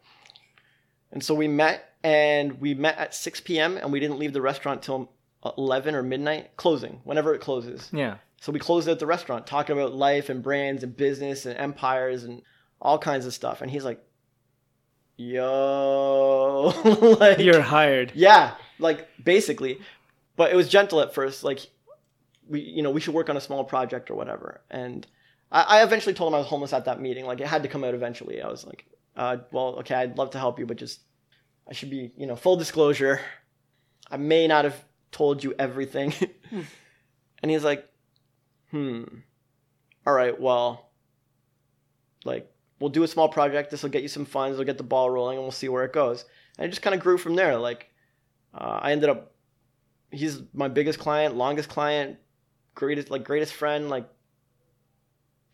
[1.11, 3.77] And so we met and we met at 6 p.m.
[3.77, 5.11] and we didn't leave the restaurant till
[5.57, 7.89] 11 or midnight, closing, whenever it closes.
[7.91, 8.17] Yeah.
[8.41, 12.23] So we closed at the restaurant talking about life and brands and business and empires
[12.23, 12.41] and
[12.81, 13.61] all kinds of stuff.
[13.61, 14.01] And he's like,
[15.17, 16.71] yo,
[17.19, 18.11] like, You're hired.
[18.15, 19.79] yeah, like basically.
[20.35, 21.43] But it was gentle at first.
[21.43, 21.59] Like
[22.47, 24.61] we, you know, we should work on a small project or whatever.
[24.69, 25.05] And
[25.51, 27.25] I, I eventually told him I was homeless at that meeting.
[27.25, 28.41] Like it had to come out eventually.
[28.41, 28.85] I was like,
[29.15, 31.01] uh, well, okay, I'd love to help you, but just
[31.67, 33.19] I should be, you know, full disclosure.
[34.09, 36.13] I may not have told you everything.
[36.51, 37.87] and he's like,
[38.71, 39.03] hmm.
[40.07, 40.91] All right, well,
[42.25, 43.69] like we'll do a small project.
[43.69, 44.55] This will get you some funds.
[44.55, 46.25] It'll get the ball rolling, and we'll see where it goes.
[46.57, 47.57] And it just kind of grew from there.
[47.57, 47.91] Like
[48.53, 49.33] uh, I ended up,
[50.11, 52.17] he's my biggest client, longest client,
[52.75, 53.89] greatest like greatest friend.
[53.89, 54.09] Like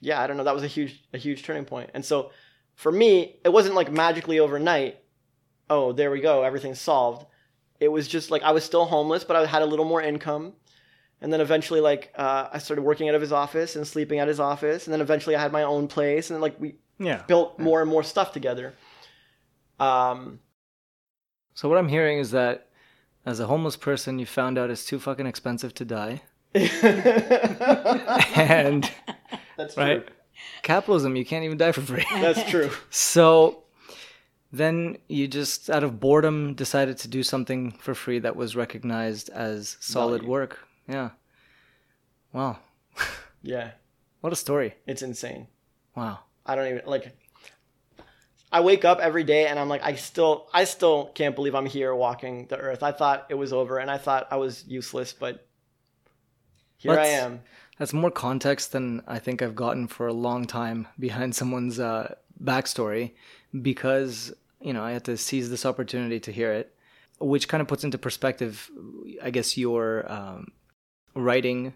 [0.06, 0.44] yeah, I don't know.
[0.44, 1.90] That was a huge a huge turning point.
[1.94, 2.32] And so
[2.76, 5.00] for me, it wasn't like magically overnight.
[5.70, 7.26] Oh, there we go, everything's solved.
[7.80, 10.54] It was just like I was still homeless, but I had a little more income.
[11.22, 14.28] And then eventually, like uh, I started working out of his office and sleeping at
[14.28, 14.86] his office.
[14.86, 17.24] And then eventually, I had my own place, and then like we Yeah.
[17.28, 18.74] built more and more stuff together.
[19.80, 20.40] Um,
[21.54, 22.68] So what I'm hearing is that
[23.26, 26.22] as a homeless person, you found out it's too fucking expensive to die,
[28.36, 28.90] and
[29.58, 29.84] that's true.
[29.84, 30.08] right,
[30.64, 32.06] capitalism, you can't even die for free.
[32.14, 32.70] That's true.
[32.90, 33.64] So
[34.52, 39.30] then you just, out of boredom, decided to do something for free that was recognized
[39.30, 40.32] as solid Value.
[40.32, 40.60] work.
[40.88, 41.10] Yeah.
[42.34, 42.60] Wow.
[43.42, 43.72] Yeah,
[44.22, 44.74] What a story.
[44.88, 45.48] it's insane.
[45.96, 46.20] Wow.
[46.48, 47.16] I don't even like.
[48.52, 51.66] I wake up every day and I'm like, I still, I still can't believe I'm
[51.68, 52.82] here walking the earth.
[52.82, 55.46] I thought it was over and I thought I was useless, but
[56.78, 57.42] here I Let's- am.
[57.78, 62.16] That's more context than I think I've gotten for a long time behind someone's uh,
[62.44, 63.12] backstory
[63.62, 66.74] because, you know, I had to seize this opportunity to hear it,
[67.20, 68.70] which kind of puts into perspective,
[69.22, 70.48] I guess, your um,
[71.14, 71.74] writing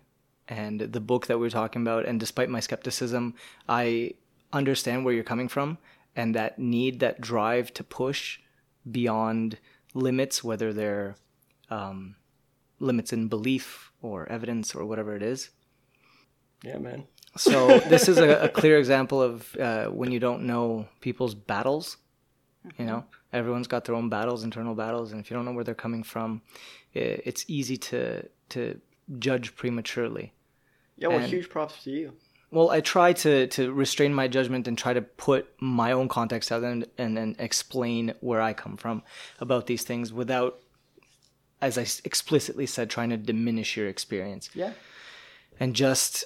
[0.47, 2.06] and the book that we're talking about.
[2.06, 3.36] And despite my skepticism,
[3.68, 4.14] I
[4.52, 5.78] understand where you're coming from
[6.16, 8.39] and that need, that drive to push
[8.89, 9.60] beyond
[9.93, 11.16] limits, whether they're
[11.70, 12.16] um,
[12.80, 15.50] limits in belief or evidence or whatever it is.
[16.64, 17.05] Yeah, man.
[17.38, 21.97] So this is a, a clear example of uh, when you don't know people's battles.
[22.78, 25.64] You know, everyone's got their own battles, internal battles, and if you don't know where
[25.64, 26.41] they're coming from,
[26.93, 28.80] it's easy to to
[29.20, 30.34] judge prematurely.
[30.97, 32.14] Yeah, well, And- huge props to you.
[32.51, 36.51] Well, I try to to restrain my judgment and try to put my own context
[36.51, 39.03] out and and, and explain where I come from
[39.39, 40.60] about these things without,
[41.62, 44.74] as I explicitly said, trying to diminish your experience Yeah.
[45.60, 46.26] and just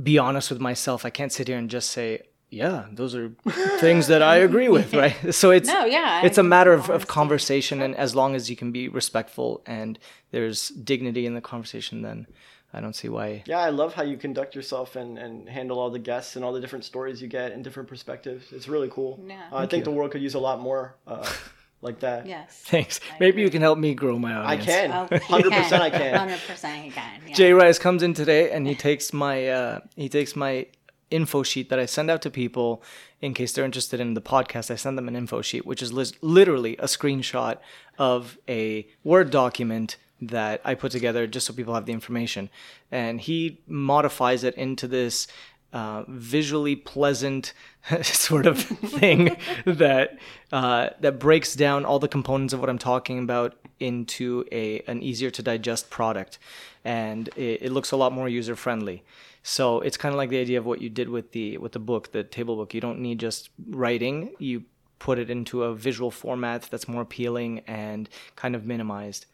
[0.00, 1.04] be honest with myself.
[1.04, 3.32] I can't sit here and just say, yeah, those are
[3.78, 5.34] things that I agree with, right?
[5.34, 8.56] So it's No, yeah, it's a matter of, of conversation, and as long as you
[8.56, 9.98] can be respectful and
[10.30, 12.26] there's dignity in the conversation, then
[12.72, 13.44] I don't see why.
[13.46, 16.52] Yeah, I love how you conduct yourself and, and handle all the guests and all
[16.52, 18.52] the different stories you get and different perspectives.
[18.52, 19.20] It's really cool.
[19.26, 19.42] Yeah.
[19.52, 21.28] Uh, I think the world could use a lot more uh,
[21.84, 22.26] like that.
[22.26, 22.50] Yes.
[22.64, 23.00] Thanks.
[23.20, 24.62] Maybe you can help me grow my audience.
[24.62, 24.92] I can.
[24.92, 25.08] Oh,
[25.38, 26.14] you 100% I can.
[26.14, 27.20] Hundred percent, you can.
[27.28, 27.34] Yeah.
[27.34, 30.66] Jay Rice comes in today and he takes my uh, he takes my
[31.10, 32.82] info sheet that I send out to people
[33.20, 34.70] in case they're interested in the podcast.
[34.70, 37.58] I send them an info sheet, which is lis- literally a screenshot
[37.98, 42.48] of a Word document that I put together just so people have the information.
[42.90, 45.26] And he modifies it into this
[45.74, 47.52] uh, visually pleasant
[48.02, 50.16] sort of thing that
[50.52, 55.02] uh, that breaks down all the components of what I'm talking about into a an
[55.02, 56.38] easier to digest product,
[56.84, 59.02] and it, it looks a lot more user friendly.
[59.42, 61.80] So it's kind of like the idea of what you did with the with the
[61.80, 62.72] book, the table book.
[62.72, 64.62] You don't need just writing; you
[65.00, 69.26] put it into a visual format that's more appealing and kind of minimized.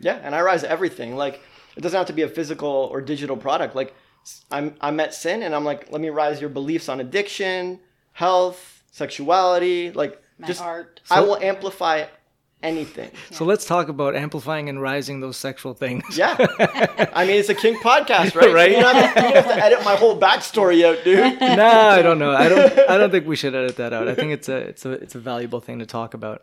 [0.00, 1.14] Yeah, and I rise everything.
[1.14, 1.40] Like
[1.76, 3.76] it doesn't have to be a physical or digital product.
[3.76, 3.94] Like
[4.50, 7.80] I'm I met Sin and I'm like, let me rise your beliefs on addiction,
[8.12, 11.00] health, sexuality, like My just art.
[11.10, 12.06] I will amplify
[12.62, 13.10] anything.
[13.30, 16.16] So let's talk about amplifying and rising those sexual things.
[16.16, 16.34] Yeah.
[17.12, 18.52] I mean it's a kink podcast, right?
[18.52, 18.70] Right.
[18.70, 21.40] You don't, have to, you don't have to edit my whole backstory out, dude.
[21.40, 22.32] no, I don't know.
[22.32, 22.78] I don't.
[22.90, 24.08] I don't think we should edit that out.
[24.08, 26.42] I think it's a it's a it's a valuable thing to talk about.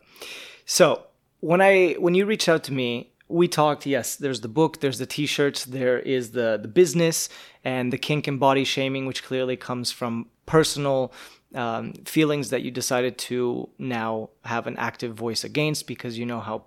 [0.64, 1.04] So
[1.40, 3.86] when I when you reached out to me, we talked.
[3.86, 7.28] Yes, there's the book, there's the T-shirts, there is the the business
[7.64, 11.12] and the kink and body shaming, which clearly comes from personal
[11.54, 16.40] um, feelings that you decided to now have an active voice against because you know
[16.40, 16.64] how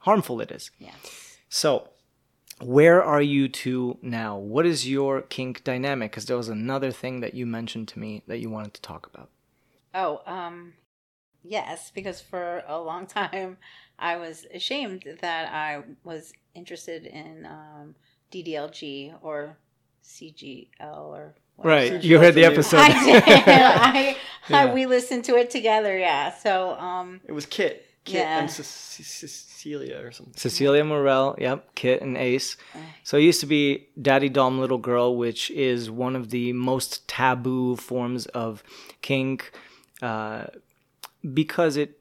[0.00, 0.70] harmful it is.
[0.78, 1.38] Yes.
[1.48, 1.88] So,
[2.60, 4.36] where are you two now?
[4.36, 6.10] What is your kink dynamic?
[6.10, 9.06] Because there was another thing that you mentioned to me that you wanted to talk
[9.12, 9.30] about.
[9.94, 10.74] Oh, um,
[11.44, 13.58] yes, because for a long time
[13.98, 17.94] I was ashamed that I was interested in um,
[18.32, 19.56] DDLG or
[20.04, 21.96] CGL or whatever.
[21.98, 22.78] you heard the episode.
[22.80, 23.22] I did.
[23.26, 24.16] I,
[24.50, 24.64] Yeah.
[24.64, 25.96] I, we listened to it together.
[25.98, 26.30] Yeah.
[26.34, 27.86] So, um, It was Kit.
[28.04, 28.40] Kit Yeah.
[28.40, 30.34] and Ce- Ce- Cecilia or something.
[30.36, 32.58] Cecilia Morel, yep, Kit and Ace.
[33.04, 37.08] So it used to be Daddy Dom Little Girl, which is one of the most
[37.08, 38.62] taboo forms of
[39.00, 39.52] kink
[40.02, 40.44] uh,
[41.32, 42.00] because it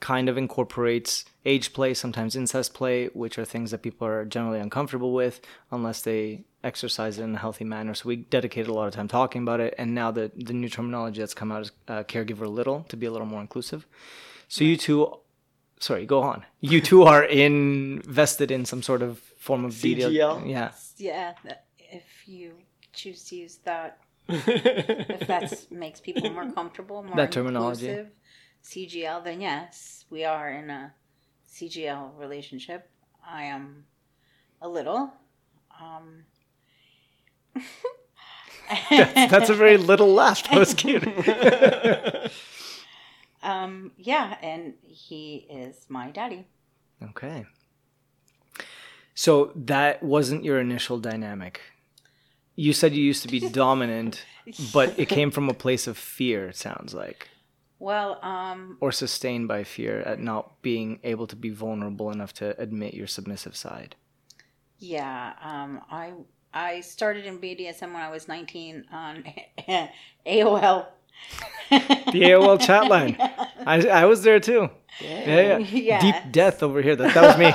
[0.00, 4.60] kind of incorporates age play, sometimes incest play, which are things that people are generally
[4.60, 5.40] uncomfortable with
[5.70, 7.94] unless they exercise it in a healthy manner.
[7.94, 10.68] So we dedicated a lot of time talking about it, and now the the new
[10.68, 13.86] terminology that's come out is uh, caregiver little to be a little more inclusive.
[14.48, 15.12] So you two,
[15.80, 16.44] sorry, go on.
[16.60, 20.10] You two are invested in some sort of form of DDL.
[20.10, 20.50] CGL?
[20.50, 20.72] Yeah.
[20.98, 21.34] yeah,
[21.78, 22.52] if you
[22.92, 23.98] choose to use that
[24.28, 27.88] if that makes people more comfortable, more That terminology.
[27.88, 28.10] inclusive.
[28.66, 30.92] CGL, then yes, we are in a
[31.48, 32.90] CGL relationship.
[33.24, 33.84] I am
[34.60, 35.12] a little.
[35.80, 36.24] Um,
[38.90, 40.42] That's a very little laugh.
[40.48, 41.06] That was cute.
[43.42, 46.48] um, yeah, and he is my daddy.
[47.02, 47.46] okay.
[49.14, 51.60] So that wasn't your initial dynamic.
[52.56, 54.24] You said you used to be dominant,
[54.72, 57.28] but it came from a place of fear, it sounds like.
[57.78, 62.58] Well, um, Or sustained by fear at not being able to be vulnerable enough to
[62.60, 63.96] admit your submissive side.
[64.78, 66.12] yeah, um, I
[66.54, 69.24] I started in BDSM when I was 19 on
[70.26, 70.86] AOL.
[71.70, 73.16] The AOL chat line.
[73.66, 74.70] I, I was there too.
[75.00, 75.58] Yeah, yeah.
[75.58, 76.02] Yes.
[76.02, 76.94] Deep death over here.
[76.96, 77.46] That, that was me.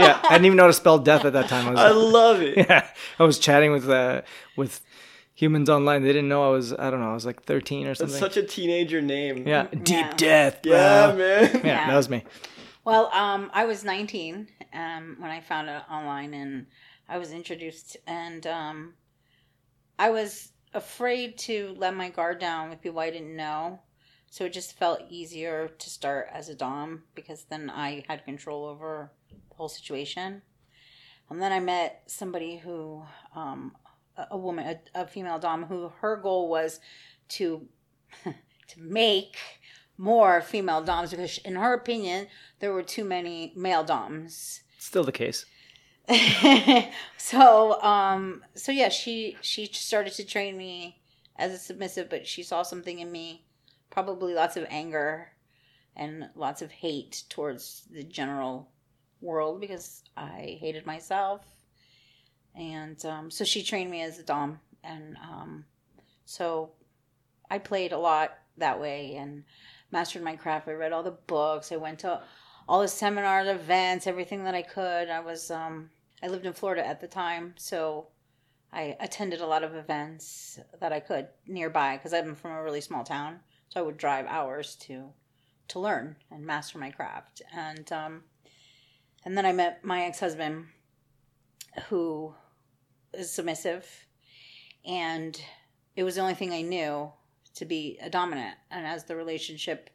[0.00, 1.66] yeah, I didn't even know how to spell death at that time.
[1.66, 2.56] I was, I love it.
[2.56, 2.88] yeah,
[3.18, 4.22] I was chatting with uh,
[4.56, 4.80] with
[5.38, 6.02] humans online.
[6.02, 6.72] They didn't know I was.
[6.72, 7.10] I don't know.
[7.10, 8.12] I was like thirteen or something.
[8.12, 8.42] That's something.
[8.42, 9.46] such a teenager name.
[9.46, 10.12] yeah, deep Yeah.
[10.16, 10.62] death.
[10.62, 10.72] Bro.
[10.72, 11.50] Yeah, man.
[11.54, 11.86] Yeah, Yeah.
[11.86, 12.24] that was me.
[12.84, 16.66] Well, um, I was 19 um, when I found it online, and
[17.08, 18.94] I was introduced, and um,
[19.98, 23.80] I was afraid to let my guard down with people I didn't know.
[24.30, 28.64] So it just felt easier to start as a dom because then I had control
[28.66, 30.42] over the whole situation.
[31.30, 33.02] And then I met somebody who,
[33.34, 33.74] um,
[34.30, 36.80] a, woman, a, a female dom, who her goal was
[37.28, 37.66] to
[38.24, 39.36] to make
[39.96, 42.28] more female doms because in her opinion
[42.60, 45.44] there were too many male doms Still the case.
[47.18, 51.02] so um so yeah she she started to train me
[51.36, 53.44] as a submissive but she saw something in me
[53.90, 55.28] probably lots of anger
[55.96, 58.70] and lots of hate towards the general
[59.20, 61.44] world because i hated myself
[62.54, 65.64] and um, so she trained me as a dom and um,
[66.24, 66.70] so
[67.50, 69.44] i played a lot that way and
[69.90, 72.20] mastered my craft i read all the books i went to
[72.68, 75.90] all the seminars events everything that i could i was um,
[76.22, 78.08] I lived in Florida at the time, so
[78.72, 82.80] I attended a lot of events that I could nearby because I'm from a really
[82.80, 83.40] small town.
[83.68, 85.12] So I would drive hours to
[85.68, 87.42] to learn and master my craft.
[87.54, 88.22] And um,
[89.24, 90.66] and then I met my ex husband,
[91.88, 92.34] who
[93.12, 93.86] is submissive,
[94.84, 95.40] and
[95.96, 97.12] it was the only thing I knew
[97.54, 98.56] to be a dominant.
[98.70, 99.90] And as the relationship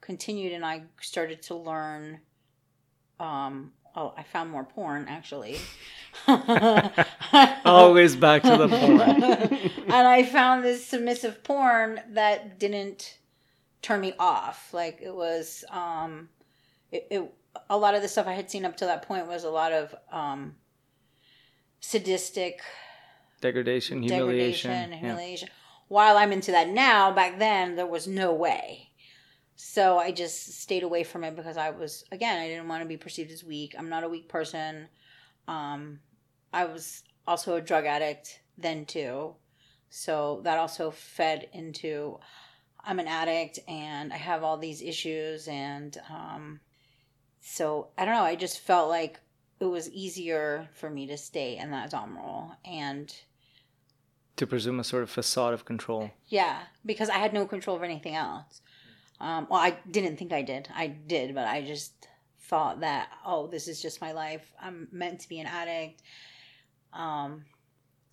[0.00, 2.20] continued, and I started to learn
[3.18, 5.58] um, oh, I found more porn actually.
[7.64, 9.00] Always back to the porn.
[9.86, 13.18] and I found this submissive porn that didn't
[13.82, 14.72] turn me off.
[14.72, 16.28] Like it was, um,
[16.92, 17.32] it, it
[17.70, 19.72] a lot of the stuff I had seen up to that point was a lot
[19.72, 20.54] of um,
[21.86, 22.60] sadistic
[23.40, 24.90] Degradation, humiliation.
[24.90, 25.54] degradation, yeah.
[25.88, 28.90] While I'm into that now, back then there was no way.
[29.54, 32.88] So I just stayed away from it because I was again I didn't want to
[32.88, 33.74] be perceived as weak.
[33.78, 34.88] I'm not a weak person.
[35.46, 36.00] Um,
[36.52, 39.34] I was also a drug addict then too,
[39.88, 42.18] so that also fed into
[42.84, 46.60] I'm an addict and I have all these issues and um,
[47.40, 48.22] so I don't know.
[48.22, 49.20] I just felt like
[49.60, 53.14] it was easier for me to stay in that dom role and
[54.36, 56.10] To presume a sort of facade of control.
[56.28, 58.60] yeah, because I had no control of anything else.
[59.18, 60.68] Um, well, I didn't think I did.
[60.74, 62.06] I did, but I just
[62.40, 64.52] thought that, oh, this is just my life.
[64.60, 66.02] I'm meant to be an addict.
[66.92, 67.44] Um,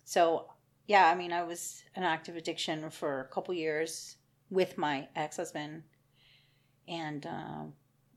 [0.04, 0.46] so,
[0.86, 4.16] yeah, I mean, I was an active addiction for a couple years
[4.50, 5.82] with my ex husband.
[6.88, 7.72] And um,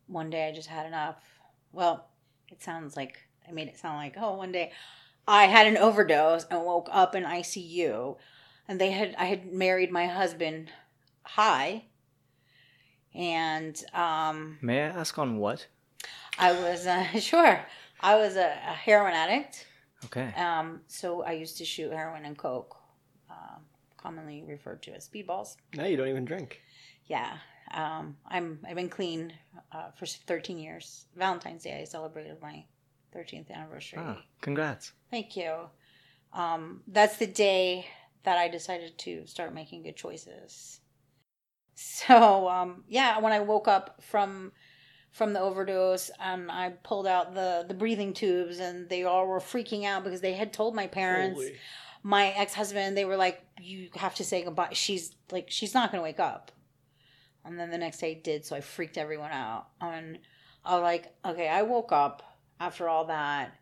[0.07, 1.17] one day I just had enough.
[1.73, 2.07] Well,
[2.51, 4.71] it sounds like I made it sound like, oh, one day
[5.27, 8.17] I had an overdose and woke up in ICU
[8.67, 10.69] and they had I had married my husband
[11.23, 11.83] high
[13.13, 15.67] and um May I ask on what?
[16.37, 17.65] I was uh, sure
[17.99, 19.65] I was a, a heroin addict
[20.05, 20.33] Okay.
[20.37, 22.75] um so I used to shoot heroin and coke
[23.29, 23.63] um,
[23.97, 26.61] commonly referred to as speedballs Now you don't even drink.
[27.05, 27.37] yeah
[27.71, 29.33] um I'm I've been clean
[29.71, 32.65] uh, for 13 years Valentine's Day I celebrated my
[33.15, 34.91] 13th anniversary Ah, congrats.
[35.11, 35.69] Thank you.
[36.33, 37.87] Um, that's the day
[38.23, 40.81] that I decided to start making good choices.
[41.75, 44.51] So um, yeah, when I woke up from
[45.11, 49.39] from the overdose and I pulled out the the breathing tubes and they all were
[49.39, 51.53] freaking out because they had told my parents, Holy.
[52.03, 55.91] my ex husband, they were like, "You have to say goodbye." She's like, she's not
[55.91, 56.51] going to wake up.
[57.47, 59.67] And then the next day I did, so I freaked everyone out.
[59.81, 60.19] And
[60.65, 62.21] I was like, okay, I woke up
[62.59, 63.53] after all that.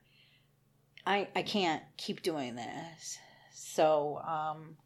[1.06, 3.20] I I can't keep doing this.
[3.54, 4.78] So um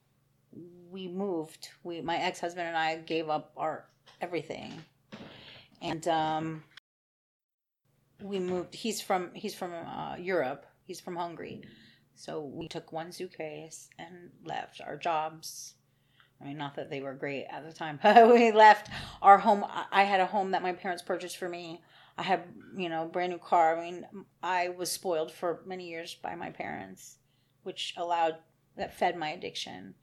[0.90, 1.70] we moved.
[1.84, 3.86] We my ex husband and I gave up our
[4.22, 4.74] everything,
[5.82, 6.64] and um,
[8.22, 8.76] we moved.
[8.76, 10.66] He's from he's from uh, Europe.
[10.84, 11.62] He's from Hungary,
[12.16, 15.76] so we took one suitcase and left our jobs.
[16.42, 18.90] I mean, not that they were great at the time, but we left
[19.22, 19.66] our home.
[19.92, 21.82] I- had a home that my parents purchased for me.
[22.18, 22.44] I had,
[22.76, 23.78] you know, brand new car.
[23.78, 24.06] I mean,
[24.44, 27.18] I was spoiled for many years by my parents,
[27.64, 28.36] which allowed
[28.76, 29.96] that fed my addiction.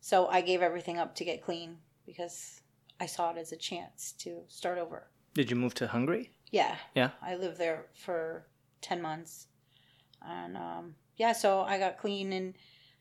[0.00, 2.60] So I gave everything up to get clean because
[3.00, 5.08] I saw it as a chance to start over.
[5.34, 6.32] Did you move to Hungary?
[6.50, 6.76] Yeah.
[6.94, 7.10] Yeah.
[7.22, 8.46] I lived there for
[8.80, 9.46] 10 months.
[10.26, 12.54] And um, yeah, so I got clean and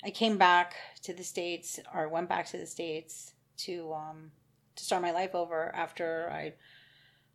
[0.04, 4.32] I came back to the States or went back to the States to um,
[4.76, 6.54] to start my life over after I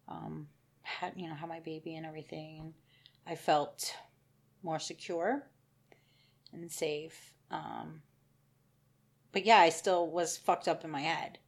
[0.09, 0.49] um,
[0.83, 2.75] had, you know, had my baby and everything.
[3.27, 3.95] I felt
[4.63, 5.47] more secure
[6.53, 7.33] and safe.
[7.51, 8.03] Um,
[9.33, 11.39] but yeah, I still was fucked up in my head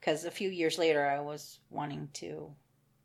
[0.00, 2.52] because a few years later I was wanting to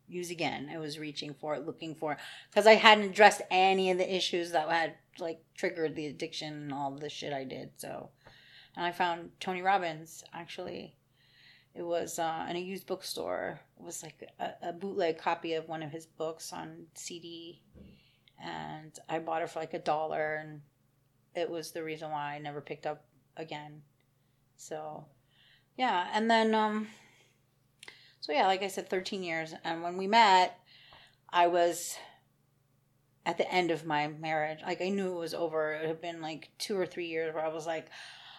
[0.08, 0.70] use again.
[0.72, 2.16] I was reaching for it, looking for
[2.50, 6.72] because I hadn't addressed any of the issues that had like triggered the addiction and
[6.72, 7.70] all the shit I did.
[7.76, 8.10] So,
[8.76, 10.94] and I found Tony Robbins actually.
[11.74, 13.60] It was uh, in a used bookstore.
[13.78, 17.62] It was like a, a bootleg copy of one of his books on CD,
[18.42, 20.62] and I bought it for like a dollar, and
[21.36, 23.04] it was the reason why I never picked up
[23.36, 23.82] again.
[24.56, 25.04] So,
[25.76, 26.88] yeah, and then um,
[28.28, 29.54] so yeah, like I said, 13 years.
[29.64, 30.60] And when we met,
[31.30, 31.96] I was
[33.24, 34.58] at the end of my marriage.
[34.66, 35.72] Like I knew it was over.
[35.72, 37.86] It had been like two or three years where I was like,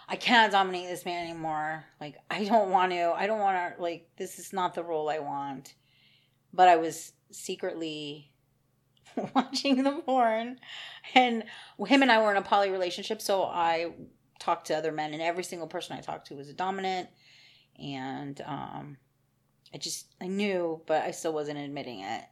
[0.08, 1.86] I cannot dominate this man anymore.
[2.00, 3.14] Like I don't want to.
[3.18, 3.82] I don't want to.
[3.82, 5.74] Like this is not the role I want.
[6.54, 8.32] But I was secretly
[9.34, 10.60] watching the porn,
[11.16, 11.46] and
[11.88, 13.24] him and I were in a poly relationship.
[13.24, 13.94] So I
[14.38, 17.10] talked to other men, and every single person I talked to was a dominant.
[17.80, 18.98] And um,
[19.74, 22.24] I just I knew, but I still wasn't admitting it.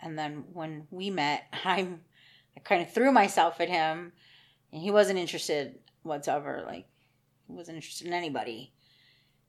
[0.00, 1.88] And then when we met, I
[2.56, 4.12] I kind of threw myself at him,
[4.72, 6.64] and he wasn't interested whatsoever.
[6.66, 6.86] Like
[7.46, 8.72] he wasn't interested in anybody.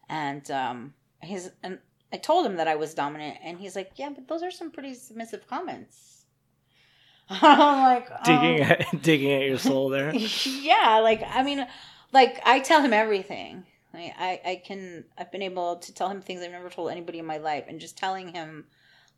[0.09, 1.79] And um, his and
[2.11, 4.71] I told him that I was dominant, and he's like, "Yeah, but those are some
[4.71, 6.25] pretty submissive comments."
[7.29, 10.13] I'm like Digging um, at digging at your soul there.
[10.15, 11.65] yeah, like I mean,
[12.11, 13.65] like I tell him everything.
[13.93, 17.19] Like, I I can I've been able to tell him things I've never told anybody
[17.19, 18.65] in my life, and just telling him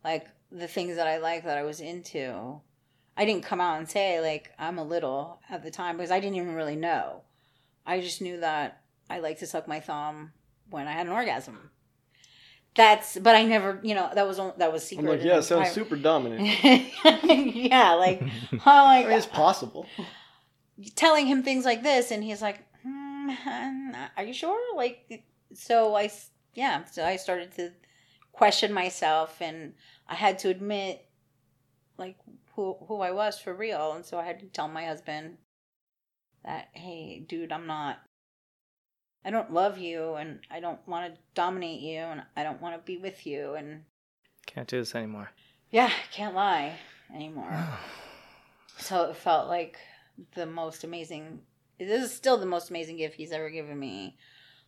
[0.04, 2.60] like the things that I like that I was into.
[3.16, 6.20] I didn't come out and say like I'm a little at the time because I
[6.20, 7.22] didn't even really know.
[7.86, 10.32] I just knew that I like to suck my thumb
[10.70, 11.70] when I had an orgasm.
[12.74, 15.04] That's but I never, you know, that was on- that was secret.
[15.04, 15.20] I'm secret.
[15.20, 15.74] like, yeah, the sounds time.
[15.74, 16.40] super dominant.
[17.04, 19.86] yeah, like I'm I like mean, it's possible.
[20.96, 22.60] telling him things like this and he's like
[24.16, 26.10] are you sure like so I,
[26.54, 27.72] yeah so i started to
[28.32, 29.74] question myself and
[30.08, 31.04] i had to admit
[31.98, 32.16] like
[32.54, 35.36] who who i was for real and so i had to tell my husband
[36.44, 37.98] that hey dude i'm not
[39.24, 42.74] i don't love you and i don't want to dominate you and i don't want
[42.74, 43.82] to be with you and
[44.46, 45.30] Can't do this anymore.
[45.70, 46.74] yeah, can't lie
[47.14, 47.52] anymore.
[48.78, 49.78] so it felt like
[50.34, 51.40] the most amazing.
[51.78, 54.16] This is still the most amazing gift he's ever given me.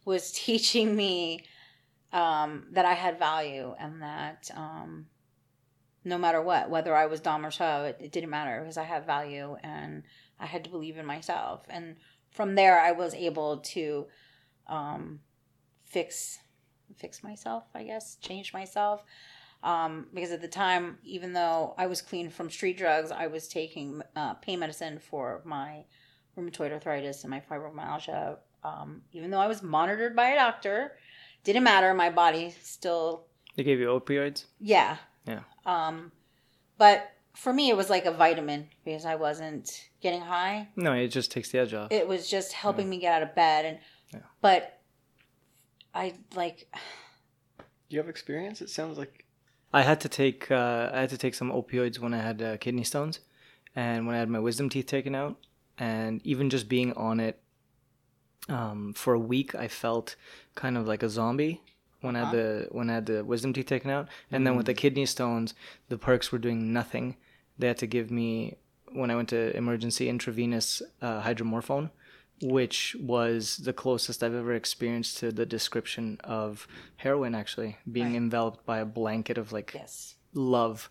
[0.04, 1.44] Was teaching me
[2.12, 5.06] um, that I had value and that um,
[6.04, 8.84] no matter what, whether I was dom or so, it, it didn't matter because I
[8.84, 10.02] had value and
[10.38, 11.64] I had to believe in myself.
[11.68, 11.96] And
[12.30, 14.06] from there, I was able to
[14.66, 15.20] um,
[15.84, 16.38] fix
[16.96, 17.64] fix myself.
[17.74, 19.04] I guess change myself
[19.64, 23.48] um, because at the time, even though I was clean from street drugs, I was
[23.48, 25.84] taking uh, pain medicine for my
[26.36, 28.36] rheumatoid arthritis and my fibromyalgia.
[28.62, 30.92] Um, even though I was monitored by a doctor,
[31.44, 31.92] didn't matter.
[31.94, 33.26] My body still,
[33.56, 34.44] They gave you opioids.
[34.60, 34.96] yeah.
[35.26, 35.40] Yeah.
[35.64, 36.12] Um,
[36.78, 40.68] but for me, it was like a vitamin because I wasn't getting high.
[40.76, 41.90] No, it just takes the edge off.
[41.90, 43.78] It was just helping me get out of bed, and
[44.12, 44.20] Yeah.
[44.42, 44.80] but
[45.94, 46.68] I like
[47.58, 47.64] Do
[47.96, 48.60] you have experience?
[48.60, 49.24] It sounds like
[49.72, 52.56] I had to take uh, I had to take some opioids when I had uh,
[52.58, 53.20] kidney stones,
[53.74, 55.38] and when I had my wisdom teeth taken out,
[55.78, 57.40] and even just being on it
[58.48, 60.16] um, for a week, I felt
[60.54, 61.62] kind of like a zombie
[62.02, 64.66] when I had the when I had the wisdom teeth taken out, and then with
[64.66, 65.54] the kidney stones,
[65.88, 67.16] the perks were doing nothing.
[67.58, 68.56] They had to give me
[68.92, 71.90] when I went to emergency intravenous uh, hydromorphone,
[72.42, 77.34] which was the closest I've ever experienced to the description of heroin.
[77.34, 78.16] Actually, being Right.
[78.16, 80.90] enveloped by a blanket of like yes, love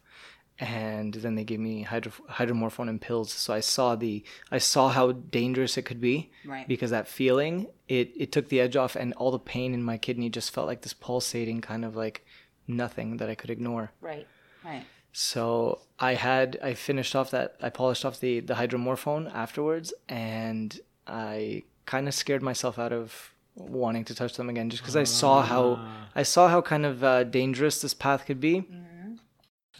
[0.60, 3.32] and then they gave me hydro, hydromorphone and pills.
[3.32, 6.68] So I saw the I saw how dangerous it could be Right.
[6.68, 9.98] because that feeling it it took the edge off, and all the pain in my
[9.98, 12.26] kidney just felt like this pulsating kind of like
[12.68, 13.92] nothing that I could ignore.
[14.02, 14.28] Right.
[14.64, 14.86] Right.
[15.12, 20.80] So I had I finished off that I polished off the the hydromorphone afterwards, and
[21.08, 25.04] I kind of scared myself out of wanting to touch them again, just because I
[25.04, 25.80] saw how
[26.16, 28.64] I saw how kind of uh, dangerous this path could be.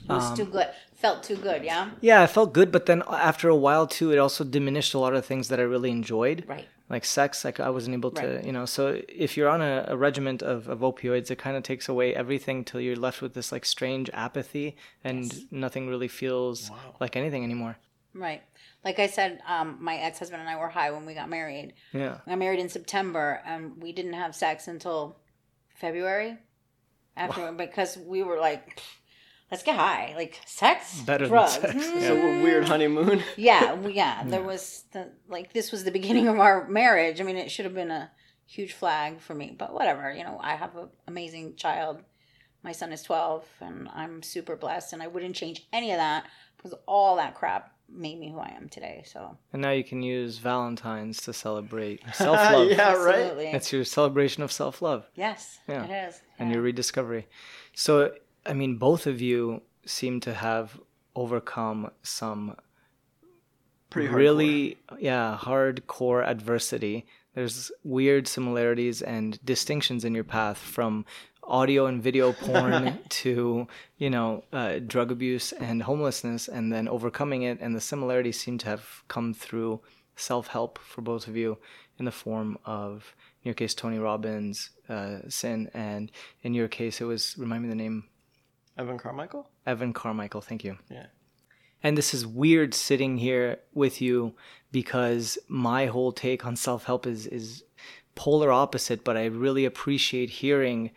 [0.02, 0.68] It was Um, too good.
[0.96, 1.64] Felt too good.
[1.64, 1.92] Yeah.
[2.02, 5.14] Yeah, it felt good, but then after a while too, it also diminished a lot
[5.14, 6.46] of things that I really enjoyed.
[6.48, 6.68] Right.
[6.90, 8.46] Like sex, like I wasn't able to, Right.
[8.46, 8.66] you know.
[8.66, 12.14] So if you're on a, a regiment of, of opioids, it kind of takes away
[12.14, 16.70] everything till you're left with this like strange apathy, and nothing really feels
[17.00, 17.78] like anything anymore.
[18.14, 18.44] Right.
[18.84, 21.74] Like I said, um, my ex husband and I were high when we got married.
[21.94, 22.18] Yeah.
[22.28, 25.18] I got married in September, and we didn't have sex until
[25.70, 26.38] February.
[27.16, 28.82] After because we were like,
[29.54, 31.54] let's get high, like sex, Better than drugs.
[31.54, 31.74] sex.
[31.76, 32.02] Mm.
[32.02, 33.22] So a weird honeymoon.
[33.38, 34.24] yeah, we- yeah.
[34.34, 37.22] There was the like this was the beginning of our marriage.
[37.22, 38.12] I mean, it should have been a
[38.46, 40.12] huge flag for me, but whatever.
[40.12, 42.02] You know, I have an amazing child.
[42.64, 46.26] My son is twelve, and I'm super blessed, and I wouldn't change any of that
[46.58, 49.04] because all that crap made me who I am today.
[49.06, 52.70] So And now you can use Valentine's to celebrate self love.
[52.70, 53.54] yeah, right.
[53.58, 55.84] It's your celebration of self love yes, Yeah.
[55.86, 56.22] it is.
[56.40, 57.28] and your rediscovery.
[57.76, 58.14] So,
[58.46, 60.80] I mean, both of you seem to have
[61.16, 62.56] overcome some
[63.90, 64.16] Pretty hardcore.
[64.16, 67.06] really, yeah, hardcore adversity.
[67.36, 71.06] There's weird similarities and distinctions in your path from
[71.44, 73.68] audio and video porn to,
[73.98, 77.60] you know, uh, drug abuse and homelessness, and then overcoming it.
[77.62, 79.82] And the similarities seem to have come through
[80.16, 81.58] self help for both of you
[82.00, 87.02] in the form of, in your case, Tony Robbins, uh, Sin, and in your case,
[87.02, 88.06] it was, remind me the name,
[88.78, 89.50] Evan Carmichael.
[89.66, 90.42] Evan Carmichael.
[90.42, 90.78] Thank you.
[90.90, 91.08] Yeah.
[91.82, 94.36] And this is weird sitting here with you
[94.72, 97.64] because my whole take on self help is is
[98.16, 100.92] polar opposite, but I really appreciate hearing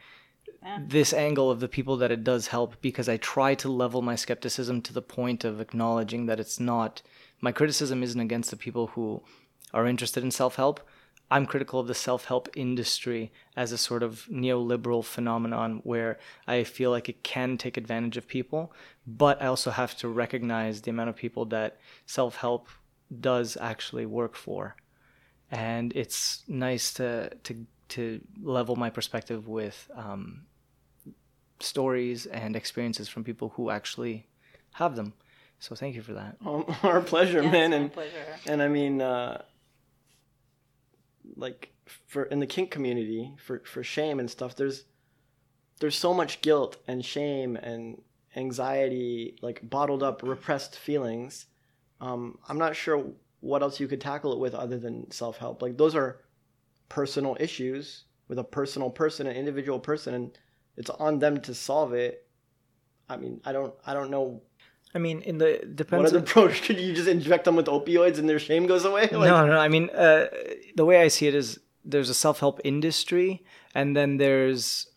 [0.89, 4.17] this angle of the people that it does help because I try to level my
[4.17, 7.03] skepticism to the point of acknowledging that it's not
[7.41, 9.23] my criticism isn't against the people who
[9.73, 10.81] are interested in self help.
[11.31, 16.63] I'm critical of the self help industry as a sort of neoliberal phenomenon where I
[16.65, 18.73] feel like it can take advantage of people,
[19.07, 22.69] but I also have to recognize the amount of people that self help
[23.21, 24.77] does actually work for.
[25.51, 30.43] And it's nice to, to, to level my perspective with um,
[31.61, 34.27] stories and experiences from people who actually
[34.75, 35.13] have them.
[35.59, 36.37] So thank you for that.
[36.45, 37.71] Um, our pleasure, Yes, man.
[37.71, 38.25] my And pleasure.
[38.47, 39.43] and I mean, uh,
[41.37, 41.73] like
[42.07, 44.85] for in the kink community, for for shame and stuff, there's
[45.81, 48.01] there's so much guilt and shame and
[48.35, 51.47] anxiety, like bottled up, repressed feelings.
[52.01, 53.05] Um, I'm not sure
[53.41, 55.63] what else you could tackle it with other than self help.
[55.63, 56.21] Like those are
[56.89, 60.39] personal issues with a personal person, an individual person, and
[60.77, 62.27] it's on them to solve it.
[63.09, 64.43] I mean, I don't, I don't know
[64.95, 68.29] I mean, in the what other approach could you just inject them with opioids and
[68.29, 69.03] their shame goes away?
[69.03, 69.59] Like, no, no.
[69.59, 70.27] I mean, uh,
[70.75, 74.89] the way I see it is there's a self help industry, and then there's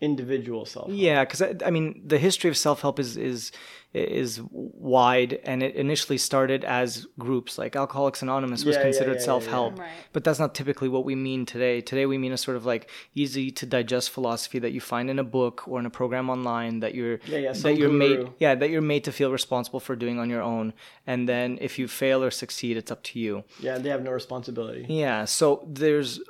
[0.00, 0.90] individual self.
[0.90, 3.52] yeah, because I, I mean, the history of self help is is
[3.92, 9.12] is wide, and it initially started as groups like Alcoholics Anonymous was Yeah, yeah, considered
[9.14, 9.82] yeah, yeah, self help, yeah.
[9.82, 9.90] Right.
[10.12, 11.80] but that's not typically what we mean today.
[11.80, 15.18] Today we mean a sort of like easy to digest philosophy that you find in
[15.18, 18.54] a book or in a program online that you're Yeah, yeah, that you're made yeah
[18.54, 20.72] that you're made to feel responsible for doing on your own,
[21.06, 23.42] and then if you fail or succeed, it's up to you.
[23.58, 24.86] Yeah, they have no responsibility.
[24.88, 26.20] Yeah, so there's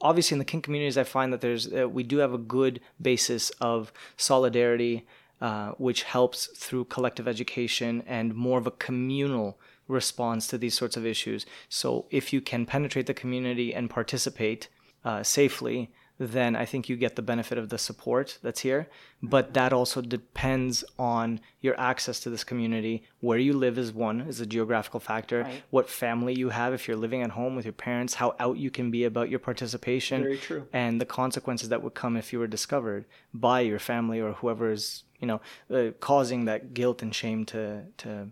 [0.00, 2.80] obviously in the kink communities, I find that there's uh, we do have a good
[3.00, 5.06] basis of solidarity,
[5.40, 9.58] uh, which helps through collective education and more of a communal
[9.88, 11.44] response to these sorts of issues.
[11.68, 14.68] So if you can penetrate the community and participate
[15.04, 15.90] uh, safely,
[16.20, 18.88] then I think you get the benefit of the support that's here.
[19.22, 23.04] But that also depends on your access to this community.
[23.20, 25.44] Where you live is one, is a geographical factor.
[25.44, 25.62] Right.
[25.70, 28.70] What family you have, if you're living at home with your parents, how out you
[28.70, 30.22] can be about your participation.
[30.22, 30.66] Very true.
[30.74, 34.70] And the consequences that would come if you were discovered by your family or whoever
[34.70, 35.40] is, you know,
[35.74, 38.28] uh, causing that guilt and shame to, to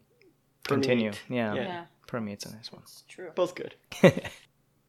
[0.65, 1.13] continue.
[1.31, 1.55] Yeah.
[1.55, 1.63] Yeah.
[1.63, 1.85] Yeah.
[2.07, 2.83] Permeate's a nice one.
[2.83, 3.31] It's true.
[3.35, 3.77] Both good.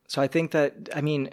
[0.10, 1.30] So I think that I mean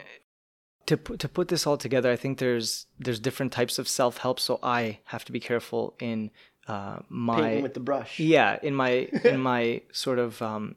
[0.86, 4.18] to put to put this all together, I think there's there's different types of self
[4.18, 4.40] help.
[4.40, 6.30] So I have to be careful in
[6.68, 8.18] uh, my Painting with the brush.
[8.18, 8.90] yeah in my
[9.24, 10.74] in my sort of um,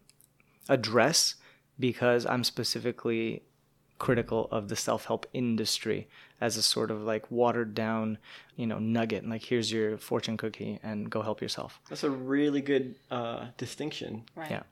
[0.68, 1.36] address
[1.80, 3.44] because I'm specifically
[3.98, 6.08] critical of the self-help industry
[6.42, 8.18] as a sort of like watered down,
[8.56, 9.28] you know, nugget.
[9.28, 11.80] Like here's your fortune cookie and go help yourself.
[11.90, 14.24] That's a really good uh, distinction.
[14.36, 14.52] Right.
[14.52, 14.64] Yeah.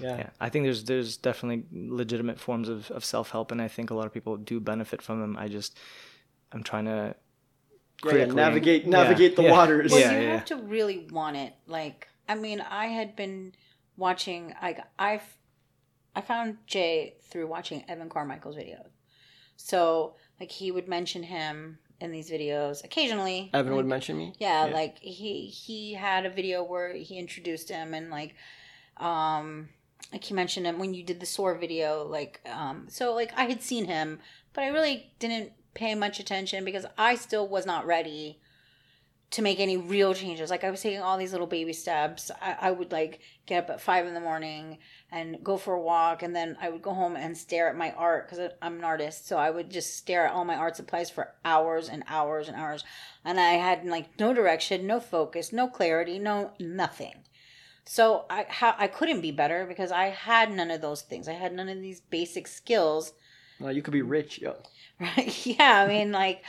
[0.00, 0.16] Yeah.
[0.18, 3.90] Yeah, I think there's there's definitely legitimate forms of, of self help, and I think
[3.90, 5.36] a lot of people do benefit from them.
[5.36, 5.76] I just
[6.52, 7.14] I'm trying to
[8.04, 9.50] Yeah, yeah, navigate yeah, navigate the yeah.
[9.50, 9.90] waters.
[9.90, 11.52] Well, Yeah, you yeah, have to really want it.
[11.66, 13.54] Like, I mean, I had been
[13.96, 14.54] watching.
[14.62, 15.20] Like I I
[16.14, 18.88] I found Jay through watching Evan Carmichael's videos.
[19.56, 23.50] So, like, he would mention him in these videos occasionally.
[23.52, 24.32] Evan would mention me.
[24.38, 28.36] Yeah, like he he had a video where he introduced him and like,
[28.98, 29.68] um,
[30.12, 32.04] like you mentioned him when you did the sore video.
[32.04, 34.20] Like, um, so like I had seen him,
[34.52, 38.40] but I really didn't pay much attention because I still was not ready
[39.30, 40.48] to make any real changes.
[40.48, 42.30] Like I was taking all these little baby steps.
[42.40, 44.78] I, I would like get up at five in the morning
[45.12, 47.92] and go for a walk, and then I would go home and stare at my
[47.92, 49.28] art because I'm an artist.
[49.28, 52.56] So I would just stare at all my art supplies for hours and hours and
[52.56, 52.84] hours,
[53.24, 57.14] and I had like no direction, no focus, no clarity, no nothing.
[57.90, 61.26] So I ha- I couldn't be better because I had none of those things.
[61.26, 63.14] I had none of these basic skills
[63.58, 64.56] No, you could be rich, yo.
[65.00, 65.46] Right?
[65.46, 66.44] Yeah, I mean, like,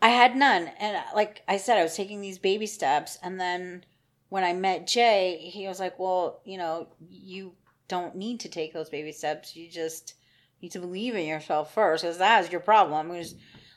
[0.00, 0.70] I had none.
[0.78, 3.18] And uh, like I said, I was taking these baby steps.
[3.20, 3.84] And then
[4.28, 7.54] when I met Jay, he was like, well, you know, you
[7.88, 9.56] don't need to take those baby steps.
[9.56, 10.14] You just
[10.62, 13.08] need to believe in yourself first, because that is your problem.
[13.08, 13.34] Because,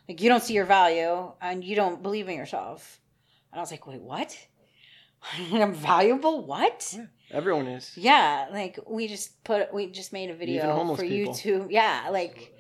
[0.08, 3.00] like, you don't see your value and you don't believe in yourself.
[3.52, 4.38] And I was like, wait, what?
[5.54, 6.46] I'm valuable?
[6.46, 6.96] What?
[7.32, 7.92] Everyone is.
[7.98, 11.34] Yeah, like we just put we just made a video for people.
[11.34, 11.68] YouTube.
[11.72, 12.54] Yeah, like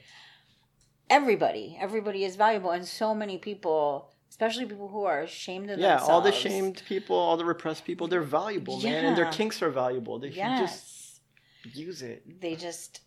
[1.09, 5.83] everybody, everybody is valuable, and so many people, especially people who are ashamed of themselves.
[5.83, 6.09] Yeah, themselves.
[6.09, 9.69] all the shamed people, all the repressed people, they're valuable, man, and their kinks are
[9.69, 10.19] valuable.
[10.19, 11.19] They should Yes,
[11.63, 12.41] just use it.
[12.41, 13.01] they just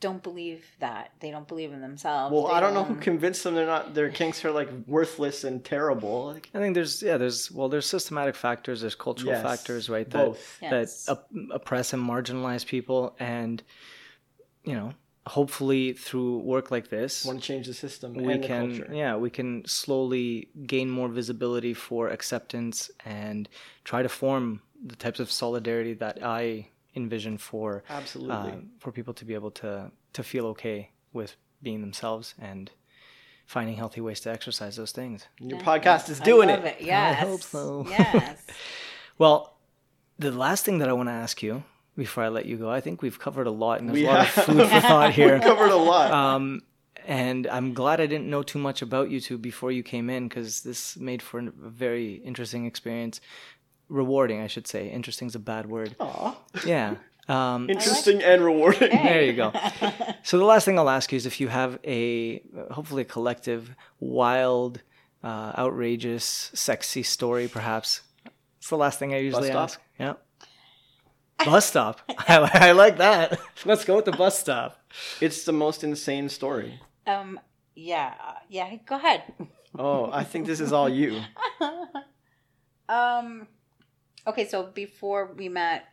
[0.00, 1.12] don't believe that.
[1.20, 2.32] They don't believe in themselves.
[2.32, 4.68] Well, They I don't know who um, convinced them they're not their kinks are like
[4.86, 6.26] worthless and terrible.
[6.34, 10.08] Like, I think there's yeah there's well there's systematic factors there's cultural Yes, factors right
[10.10, 10.58] that both.
[10.60, 11.04] Yes.
[11.06, 13.62] that op- oppress and marginalize people and
[14.64, 14.92] you know
[15.26, 18.94] hopefully through work like this want to change the system we and the can culture.
[18.94, 23.48] yeah we can slowly gain more visibility for acceptance and
[23.82, 28.34] try to form the types of solidarity that I envision for Absolutely.
[28.52, 32.70] uh, for people to be able to to feel okay with being themselves and
[33.46, 35.26] finding healthy ways to exercise those things.
[35.38, 36.76] Your podcast is I doing love it.
[36.80, 36.84] it.
[36.86, 37.86] Yes, hope so.
[37.88, 38.42] Yes.
[39.18, 39.56] Well,
[40.18, 41.64] the last thing that I want to ask you
[41.96, 44.10] before I let you go, I think we've covered a lot and there's We a
[44.10, 45.40] lot of food for thought here.
[45.40, 46.10] Covered a lot.
[46.10, 46.60] Um,
[47.06, 50.28] and I'm glad I didn't know too much about you two before you came in
[50.28, 53.20] because this made for a very interesting experience.
[53.88, 54.88] Rewarding, I should say.
[54.88, 55.94] Interesting is a bad word.
[56.00, 56.36] Aw.
[56.64, 56.96] Yeah.
[57.28, 58.90] Um, Interesting and rewarding.
[58.90, 59.52] there you go.
[60.22, 62.40] So the last thing I'll ask you is if you have a
[62.70, 64.82] hopefully a collective, wild,
[65.22, 68.02] uh, outrageous, sexy story, perhaps.
[68.58, 69.62] It's the last thing I usually stop?
[69.70, 69.80] ask.
[70.00, 70.14] Yeah.
[71.44, 72.00] Bus stop.
[72.08, 73.38] I, I like that.
[73.64, 74.80] Let's go with the bus stop.
[75.20, 76.80] It's the most insane story.
[77.06, 77.38] Um.
[77.76, 78.14] Yeah.
[78.48, 78.74] Yeah.
[78.84, 79.22] Go ahead.
[79.78, 81.20] Oh, I think this is all you.
[82.88, 83.46] Um,
[84.26, 85.86] okay, so before we met,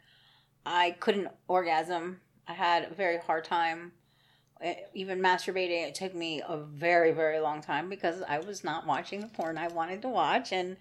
[0.66, 2.20] I couldn't orgasm.
[2.48, 3.92] I had a very hard time.
[4.94, 9.20] Even masturbating, it took me a very, very long time because I was not watching
[9.20, 10.78] the porn I wanted to watch, and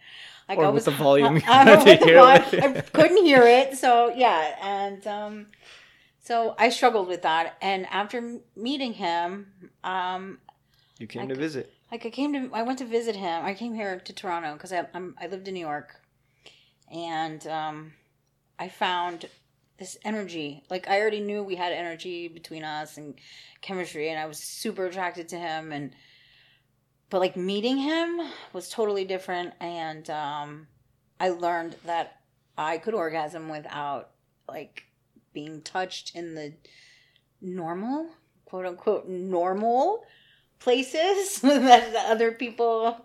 [0.48, 2.18] like Or I was the volume I, had with the hear.
[2.20, 5.46] I couldn't hear it, so yeah, and um,
[6.20, 7.56] so I struggled with that.
[7.60, 9.48] And after meeting him,
[9.82, 10.38] um,
[10.98, 11.72] You came I to visit.
[11.90, 13.44] like I came to I went to visit him.
[13.44, 16.00] I came here to Toronto because I I'm, I lived in New York,
[16.92, 17.92] and um,
[18.58, 19.26] I found
[19.78, 20.62] this energy.
[20.70, 23.14] Like I already knew we had energy between us and
[23.62, 25.72] chemistry, and I was super attracted to him.
[25.72, 25.92] And
[27.10, 28.20] but like meeting him
[28.52, 30.66] was totally different, and um,
[31.18, 32.20] I learned that
[32.56, 34.10] I could orgasm without
[34.48, 34.84] like
[35.32, 36.52] being touched in the
[37.40, 38.08] normal
[38.44, 40.04] quote unquote normal
[40.58, 43.04] places that other people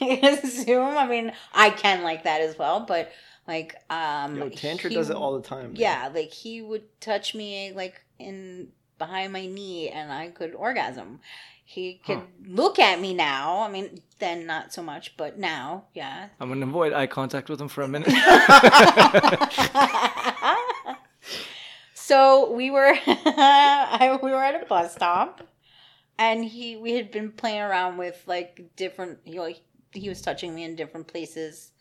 [0.44, 0.96] assume.
[0.96, 3.12] I mean, I can like that as well, but
[3.46, 5.72] like um Yo, Tantra he- does it all the time.
[5.72, 5.76] man.
[5.76, 8.68] Yeah, like he would touch me like in
[8.98, 11.20] behind my knee and I could orgasm.
[11.64, 13.60] He could look at me now.
[13.60, 16.26] I mean, then not so much, but now, yeah.
[16.40, 18.08] I'm going to avoid eye contact with him for a minute.
[21.94, 25.42] so we were I, we were at a bus stop
[26.18, 29.60] and he we had been playing around with like different you know, like
[29.92, 31.72] he was touching me in different places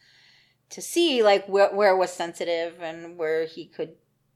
[0.71, 3.93] to see like where, where it was sensitive and where he could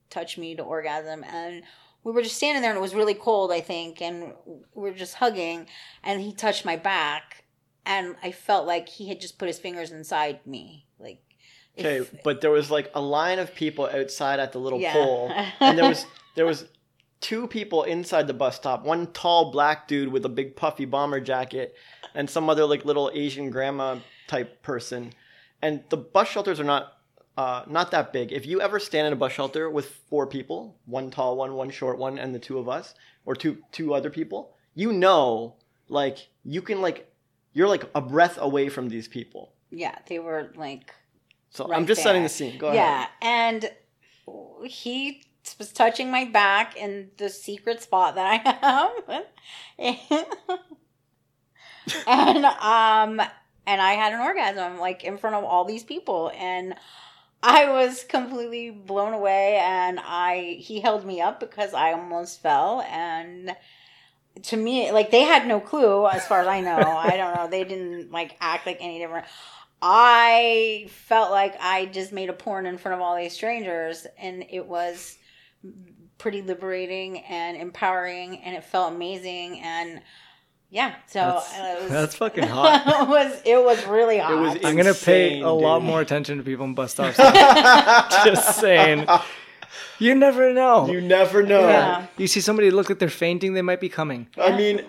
[0.09, 1.63] touch me to orgasm and
[2.03, 4.33] we were just standing there and it was really cold, I think, and
[4.75, 5.67] we were just hugging,
[6.03, 7.45] and he touched my back,
[7.85, 11.21] and I felt like he had just put his fingers inside me, like.
[11.77, 14.91] if- Okay, but there was like a line of people outside at the little Yeah.
[14.91, 15.31] pole,
[15.61, 16.05] and there was
[16.35, 16.65] there was
[17.23, 18.83] two people inside the bus stop.
[18.83, 21.73] One tall black dude with a big puffy bomber jacket,
[22.13, 23.97] and some other like little Asian grandma
[24.27, 25.13] type person.
[25.61, 26.97] And the bus shelters are not
[27.37, 28.31] uh, not that big.
[28.31, 31.71] If you ever stand in a bus shelter with four people, one tall one, one
[31.71, 32.93] short one, and the two of us,
[33.25, 35.55] or two two other people, you know,
[35.87, 37.09] like you can like
[37.53, 39.53] you're like a breath away from these people.
[39.71, 40.93] yeah, they were like
[41.51, 42.57] So Right I'm just setting the scene.
[42.57, 42.75] Go ahead.
[42.75, 43.71] yeah, and
[44.65, 45.23] he
[45.59, 48.35] was touching my back in the secret spot that I
[49.77, 50.03] have,
[52.07, 53.21] and um,
[53.65, 56.75] and I had an orgasm like in front of all these people, and
[57.41, 59.57] I was completely blown away.
[59.61, 63.55] And I he held me up because I almost fell, and
[64.43, 66.77] to me, like they had no clue as far as I know.
[66.77, 67.47] I don't know.
[67.49, 69.25] They didn't like act like any different.
[69.81, 74.45] I felt like I just made a porn in front of all these strangers, and
[74.49, 75.17] it was
[76.17, 79.59] pretty liberating and empowering, and it felt amazing.
[79.61, 80.01] And
[80.69, 82.83] yeah, so That's- it was, that's fucking hot.
[82.87, 84.39] it was it was really hot.
[84.39, 87.17] was I'm gonna pay Insane, a lot more attention to people in bus stops.
[88.25, 89.07] Just saying.
[89.99, 90.87] You never know.
[90.91, 91.61] You never know.
[91.61, 92.07] Yeah.
[92.17, 94.27] You see somebody look like they're fainting, they might be coming.
[94.37, 94.83] I mean,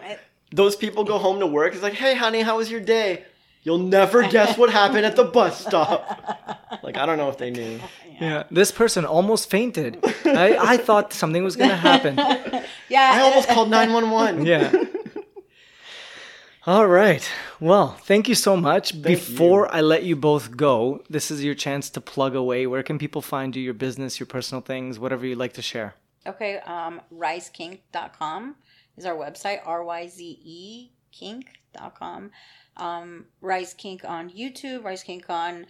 [0.51, 1.73] those people go home to work.
[1.75, 3.25] It's like, hey, honey, how was your day?
[3.65, 6.31] You'll never guess what happened at the bus stop.
[6.82, 7.81] Like, I don't know if they knew.
[8.20, 8.43] Yeah.
[8.51, 10.05] This person almost fainted.
[10.27, 12.16] I, I thought something was gonna happen.
[12.91, 14.45] yeah, I almost called 911.
[14.45, 14.70] Yeah.
[16.66, 17.27] All right.
[17.59, 19.01] Well, thank you so much.
[19.01, 22.66] Before I let you both go, this is your chance to plug away.
[22.66, 25.95] Where can people find you, your business, your personal things, whatever you'd like to share?
[26.27, 28.57] Okay, um, ryzekink.com
[28.99, 32.31] is our website, R-Y-Z-E kink.com.
[32.77, 35.67] Um, Ryze Kink on YouTube, Ryze Kink on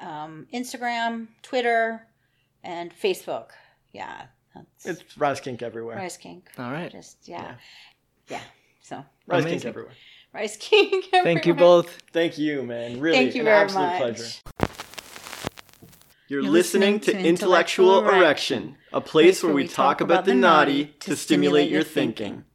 [0.00, 2.06] um, Instagram, Twitter,
[2.64, 3.50] and Facebook.
[3.92, 4.22] Yeah,
[4.54, 5.96] that's It's Ryze Kink everywhere.
[5.98, 6.50] Ryze Kink.
[6.58, 6.90] All right.
[6.90, 7.54] Just, yeah.
[8.28, 8.40] Yeah.
[8.82, 9.92] So, Ryze Kink everywhere.
[10.34, 11.06] Ryze Kink.
[11.12, 11.98] Thank you both.
[12.12, 13.00] Thank you, man.
[13.00, 13.98] Really, Thank you an very absolute much.
[13.98, 14.32] pleasure.
[16.28, 20.24] You're, You're listening, listening to to Intellectual Intellectual Erection, a place where we talk about
[20.24, 22.44] the naughty to stimulate your thinking.